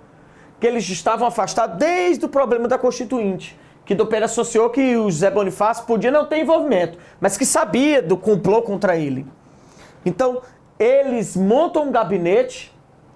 que 0.60 0.68
eles 0.68 0.88
estavam 0.88 1.28
afastados 1.28 1.78
desde 1.78 2.26
o 2.26 2.30
problema 2.30 2.68
da 2.68 2.78
Constituinte. 2.78 3.58
Que 3.84 3.96
Dom 3.96 4.06
Pedro 4.06 4.26
associou 4.26 4.70
que 4.70 4.96
o 4.96 5.10
José 5.10 5.32
Bonifácio 5.32 5.86
podia 5.86 6.12
não 6.12 6.26
ter 6.26 6.40
envolvimento, 6.40 7.00
mas 7.20 7.36
que 7.36 7.46
sabia 7.46 8.02
do 8.02 8.16
complô 8.16 8.62
contra 8.62 8.96
ele. 8.96 9.26
Então, 10.06 10.42
eles 10.78 11.36
montam 11.36 11.88
um 11.88 11.92
gabinete 11.92 12.75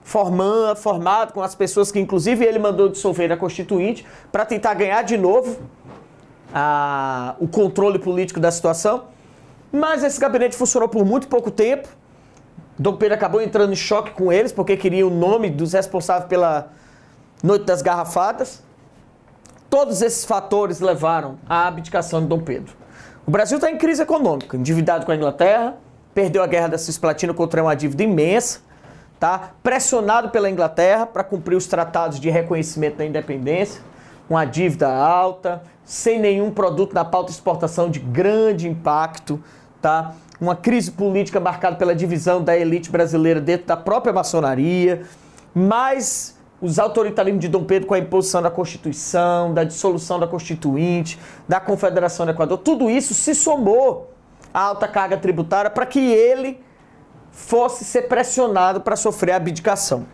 formando, 0.10 0.76
formado 0.76 1.34
com 1.34 1.42
as 1.44 1.54
pessoas 1.54 1.92
que, 1.92 2.00
inclusive, 2.00 2.44
ele 2.44 2.58
mandou 2.58 2.90
dissolver 2.90 3.32
a 3.32 3.38
Constituinte 3.38 4.04
para 4.32 4.44
tentar 4.44 4.74
ganhar 4.74 5.04
de 5.04 5.16
novo 5.16 5.60
a, 6.52 7.36
o 7.40 7.48
controle 7.48 8.00
político 8.00 8.40
da 8.40 8.52
situação. 8.52 9.04
Mas 9.72 10.04
esse 10.04 10.20
gabinete 10.20 10.56
funcionou 10.56 10.90
por 10.90 11.06
muito 11.06 11.28
pouco 11.28 11.52
tempo. 11.52 11.88
Dom 12.78 12.96
Pedro 12.96 13.14
acabou 13.14 13.40
entrando 13.40 13.72
em 13.72 13.76
choque 13.76 14.10
com 14.10 14.34
eles, 14.34 14.52
porque 14.52 14.76
queria 14.76 15.06
o 15.06 15.12
nome 15.12 15.48
dos 15.48 15.74
responsáveis 15.74 16.28
pela 16.28 16.72
Noite 17.44 17.66
das 17.66 17.84
Garrafadas. 17.84 18.64
Todos 19.70 20.02
esses 20.02 20.26
fatores 20.26 20.80
levaram 20.80 21.38
à 21.48 21.68
abdicação 21.68 22.20
de 22.20 22.28
Dom 22.28 22.40
Pedro. 22.40 22.74
O 23.28 23.30
Brasil 23.30 23.60
está 23.60 23.70
em 23.70 23.78
crise 23.78 24.02
econômica, 24.02 24.58
endividado 24.58 25.06
com 25.06 25.12
a 25.12 25.16
Inglaterra, 25.16 25.78
perdeu 26.16 26.42
a 26.42 26.48
guerra 26.48 26.70
da 26.70 26.78
Cisplatina 26.80 27.32
contra 27.32 27.62
uma 27.62 27.76
dívida 27.76 28.02
imensa, 28.02 28.68
tá? 29.20 29.52
pressionado 29.62 30.30
pela 30.30 30.50
Inglaterra 30.50 31.06
para 31.06 31.24
cumprir 31.24 31.56
os 31.56 31.68
tratados 31.68 32.20
de 32.20 32.30
reconhecimento 32.30 32.98
da 32.98 33.06
independência, 33.06 33.82
com 34.28 34.38
a 34.38 34.46
dívida 34.46 34.88
alta, 34.88 35.62
sem 35.84 36.20
nenhum 36.20 36.52
produto 36.52 36.94
na 36.94 37.04
pauta 37.04 37.28
de 37.28 37.34
exportação 37.34 37.90
de 37.90 38.00
grande 38.00 38.68
impacto, 38.68 39.44
tá? 39.82 40.14
Uma 40.40 40.56
crise 40.56 40.92
política 40.92 41.40
marcada 41.40 41.76
pela 41.76 41.96
divisão 41.96 42.42
da 42.42 42.56
elite 42.56 42.92
brasileira 42.92 43.42
dentro 43.42 43.68
da 43.68 43.76
própria 43.76 44.14
maçonaria, 44.14 45.02
mais 45.54 46.38
os 46.62 46.78
autoritarismos 46.78 47.42
de 47.42 47.48
Dom 47.48 47.64
Pedro 47.64 47.88
com 47.88 47.94
a 47.94 48.00
imposição 48.00 48.42
da 48.42 48.52
Constituição, 48.52 49.54
da 49.54 49.64
dissolução 49.64 50.20
da 50.20 50.28
Constituinte, 50.28 51.20
da 51.48 51.60
Confederação 51.60 52.26
do 52.26 52.32
Equador, 52.32 52.60
tudo 52.60 52.90
isso 52.90 53.14
se 53.14 53.34
somou 53.34 54.14
à 54.54 54.62
alta 54.62 54.88
carga 54.88 55.18
tributária 55.18 55.72
para 55.72 55.86
que 55.86 56.00
ele 56.00 56.62
fosse 57.32 57.84
ser 57.86 58.04
pressionado 58.04 58.82
para 58.82 58.96
sofrer 58.96 59.34
a 59.34 59.36
abdicação. 59.38 60.06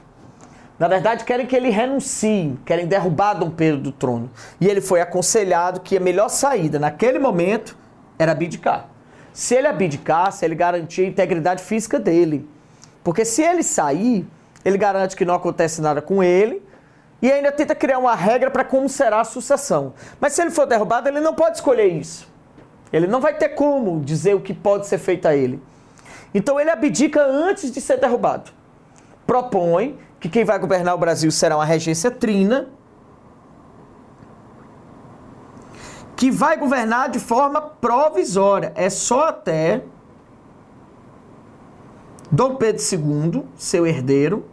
Na 0.78 0.88
verdade, 0.88 1.23
querem 1.23 1.45
que 1.45 1.56
ele 1.56 1.69
renuncie, 1.69 2.58
querem 2.65 2.86
derrubar 2.86 3.34
Dom 3.36 3.49
Pedro 3.49 3.80
do 3.80 3.91
trono. 3.91 4.30
E 4.60 4.67
ele 4.67 4.82
foi 4.82 4.99
aconselhado 4.99 5.80
que 5.80 5.95
a 5.95 6.01
melhor 6.01 6.30
saída 6.30 6.78
naquele 6.78 7.17
momento 7.17 7.78
era 8.19 8.34
abdicar. 8.34 8.89
Se 9.32 9.56
ele 9.56 9.67
abdicasse, 9.67 10.43
ele 10.43 10.56
garantia 10.56 11.06
a 11.06 11.08
integridade 11.08 11.63
física 11.63 11.97
dele. 11.97 12.47
Porque 13.04 13.23
se 13.23 13.41
ele 13.41 13.63
sair, 13.63 14.28
ele 14.65 14.78
garante 14.78 15.15
que 15.15 15.23
não 15.23 15.36
acontece 15.36 15.82
nada 15.82 16.01
com 16.01 16.21
ele 16.21 16.62
e 17.21 17.32
ainda 17.32 17.51
tenta 17.51 17.73
criar 17.73 17.99
uma 17.99 18.15
regra 18.15 18.51
para 18.51 18.63
como 18.63 18.89
será 18.89 19.21
a 19.21 19.23
sucessão. 19.23 19.93
Mas 20.19 20.34
se 20.34 20.41
ele 20.41 20.51
for 20.51 20.65
derrubado, 20.65 21.08
ele 21.08 21.21
não 21.21 21.34
pode 21.34 21.58
escolher 21.58 21.88
isso. 21.88 22.28
Ele 22.91 23.08
não 23.08 23.21
vai 23.21 23.34
ter 23.34 23.49
como 23.49 24.01
dizer 24.01 24.36
o 24.36 24.41
que 24.41 24.54
pode 24.54 24.88
ser 24.88 24.97
feito 24.97 25.28
a 25.28 25.36
ele. 25.36 25.62
Então 26.36 26.60
ele 26.60 26.69
abdica 26.69 27.26
antes 27.26 27.71
de 27.71 27.80
ser 27.80 27.98
derrubado. 27.98 28.52
Propõe 29.26 29.98
que 30.19 30.28
quem 30.28 30.43
vai 30.43 30.60
governar 30.60 30.93
o 30.93 30.98
Brasil 30.98 31.32
será 31.32 31.56
uma 31.56 31.63
regência 31.63 32.12
trina, 32.12 32.67
que 36.13 36.30
vai 36.30 36.58
governar 36.58 37.10
de 37.10 37.19
forma 37.19 37.62
provisória. 37.62 38.74
É 38.76 38.89
só 38.89 39.30
até 39.30 39.84
Dom 42.30 42.56
Pedro 42.56 42.84
II, 42.84 43.45
seu 43.56 43.88
herdeiro, 43.88 44.45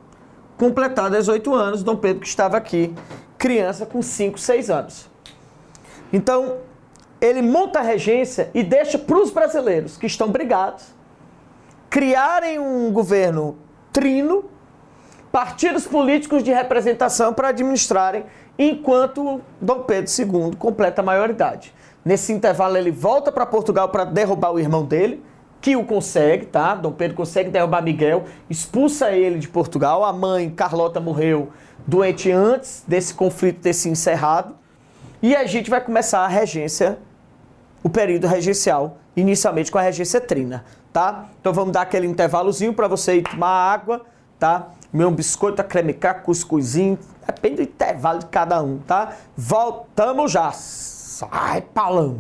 completar 0.57 1.11
18 1.11 1.53
anos. 1.53 1.83
Dom 1.83 1.97
Pedro 1.97 2.21
que 2.21 2.29
estava 2.29 2.57
aqui, 2.57 2.95
criança 3.37 3.85
com 3.85 4.01
5, 4.01 4.38
6 4.38 4.71
anos. 4.71 5.11
Então, 6.12 6.59
ele 7.21 7.42
monta 7.42 7.81
a 7.81 7.83
regência 7.83 8.53
e 8.55 8.62
deixa 8.62 9.01
para 9.01 9.18
os 9.18 9.33
brasileiros 9.33 9.97
que 9.97 10.07
estão 10.07 10.29
brigados 10.29 10.91
criarem 11.92 12.59
um 12.59 12.90
governo 12.90 13.59
trino 13.92 14.46
partidos 15.31 15.87
políticos 15.87 16.42
de 16.42 16.50
representação 16.50 17.35
para 17.35 17.48
administrarem, 17.48 18.24
enquanto 18.59 19.42
Dom 19.61 19.81
Pedro 19.81 20.11
II 20.11 20.57
completa 20.57 21.02
a 21.02 21.05
maioridade. 21.05 21.74
Nesse 22.02 22.33
intervalo, 22.33 22.78
ele 22.78 22.90
volta 22.90 23.31
para 23.31 23.44
Portugal 23.44 23.90
para 23.90 24.07
derrubar 24.07 24.52
o 24.52 24.59
irmão 24.59 24.87
dele, 24.87 25.22
que 25.61 25.76
o 25.76 25.85
consegue, 25.85 26.46
tá? 26.46 26.74
Dom 26.74 26.92
Pedro 26.92 27.14
consegue 27.14 27.50
derrubar 27.50 27.83
Miguel, 27.83 28.24
expulsa 28.48 29.11
ele 29.11 29.38
de 29.38 29.48
Portugal. 29.48 30.02
A 30.02 30.14
mãe, 30.14 30.48
Carlota, 30.48 30.98
morreu 30.98 31.50
doente 31.87 32.33
antes 32.33 32.85
desse 32.88 33.12
conflito 33.12 33.61
ter 33.61 33.74
se 33.74 33.90
encerrado. 33.90 34.55
E 35.22 35.37
a 35.37 35.44
gente 35.44 35.68
vai 35.68 35.83
começar 35.83 36.20
a 36.20 36.28
regência, 36.28 36.98
o 37.83 37.90
período 37.90 38.26
regencial, 38.26 38.96
inicialmente 39.14 39.70
com 39.70 39.76
a 39.76 39.83
regência 39.83 40.22
trina, 40.22 40.64
tá? 40.92 41.26
Então 41.40 41.52
vamos 41.52 41.72
dar 41.72 41.83
aquele 41.83 42.07
intervalozinho 42.07 42.74
para 42.74 42.88
você 42.88 43.16
ir 43.16 43.22
tomar 43.22 43.48
água, 43.48 44.02
tá? 44.38 44.68
Um 44.92 45.11
biscoito, 45.11 45.61
a 45.61 45.64
cremicar, 45.64 46.22
cuscuzinho, 46.22 46.98
depende 47.26 47.57
do 47.57 47.62
intervalo 47.62 48.18
de 48.18 48.26
cada 48.26 48.62
um, 48.62 48.78
tá? 48.78 49.12
Voltamos 49.37 50.31
já. 50.31 50.52
Sai, 50.52 51.62
Paulão! 51.62 52.18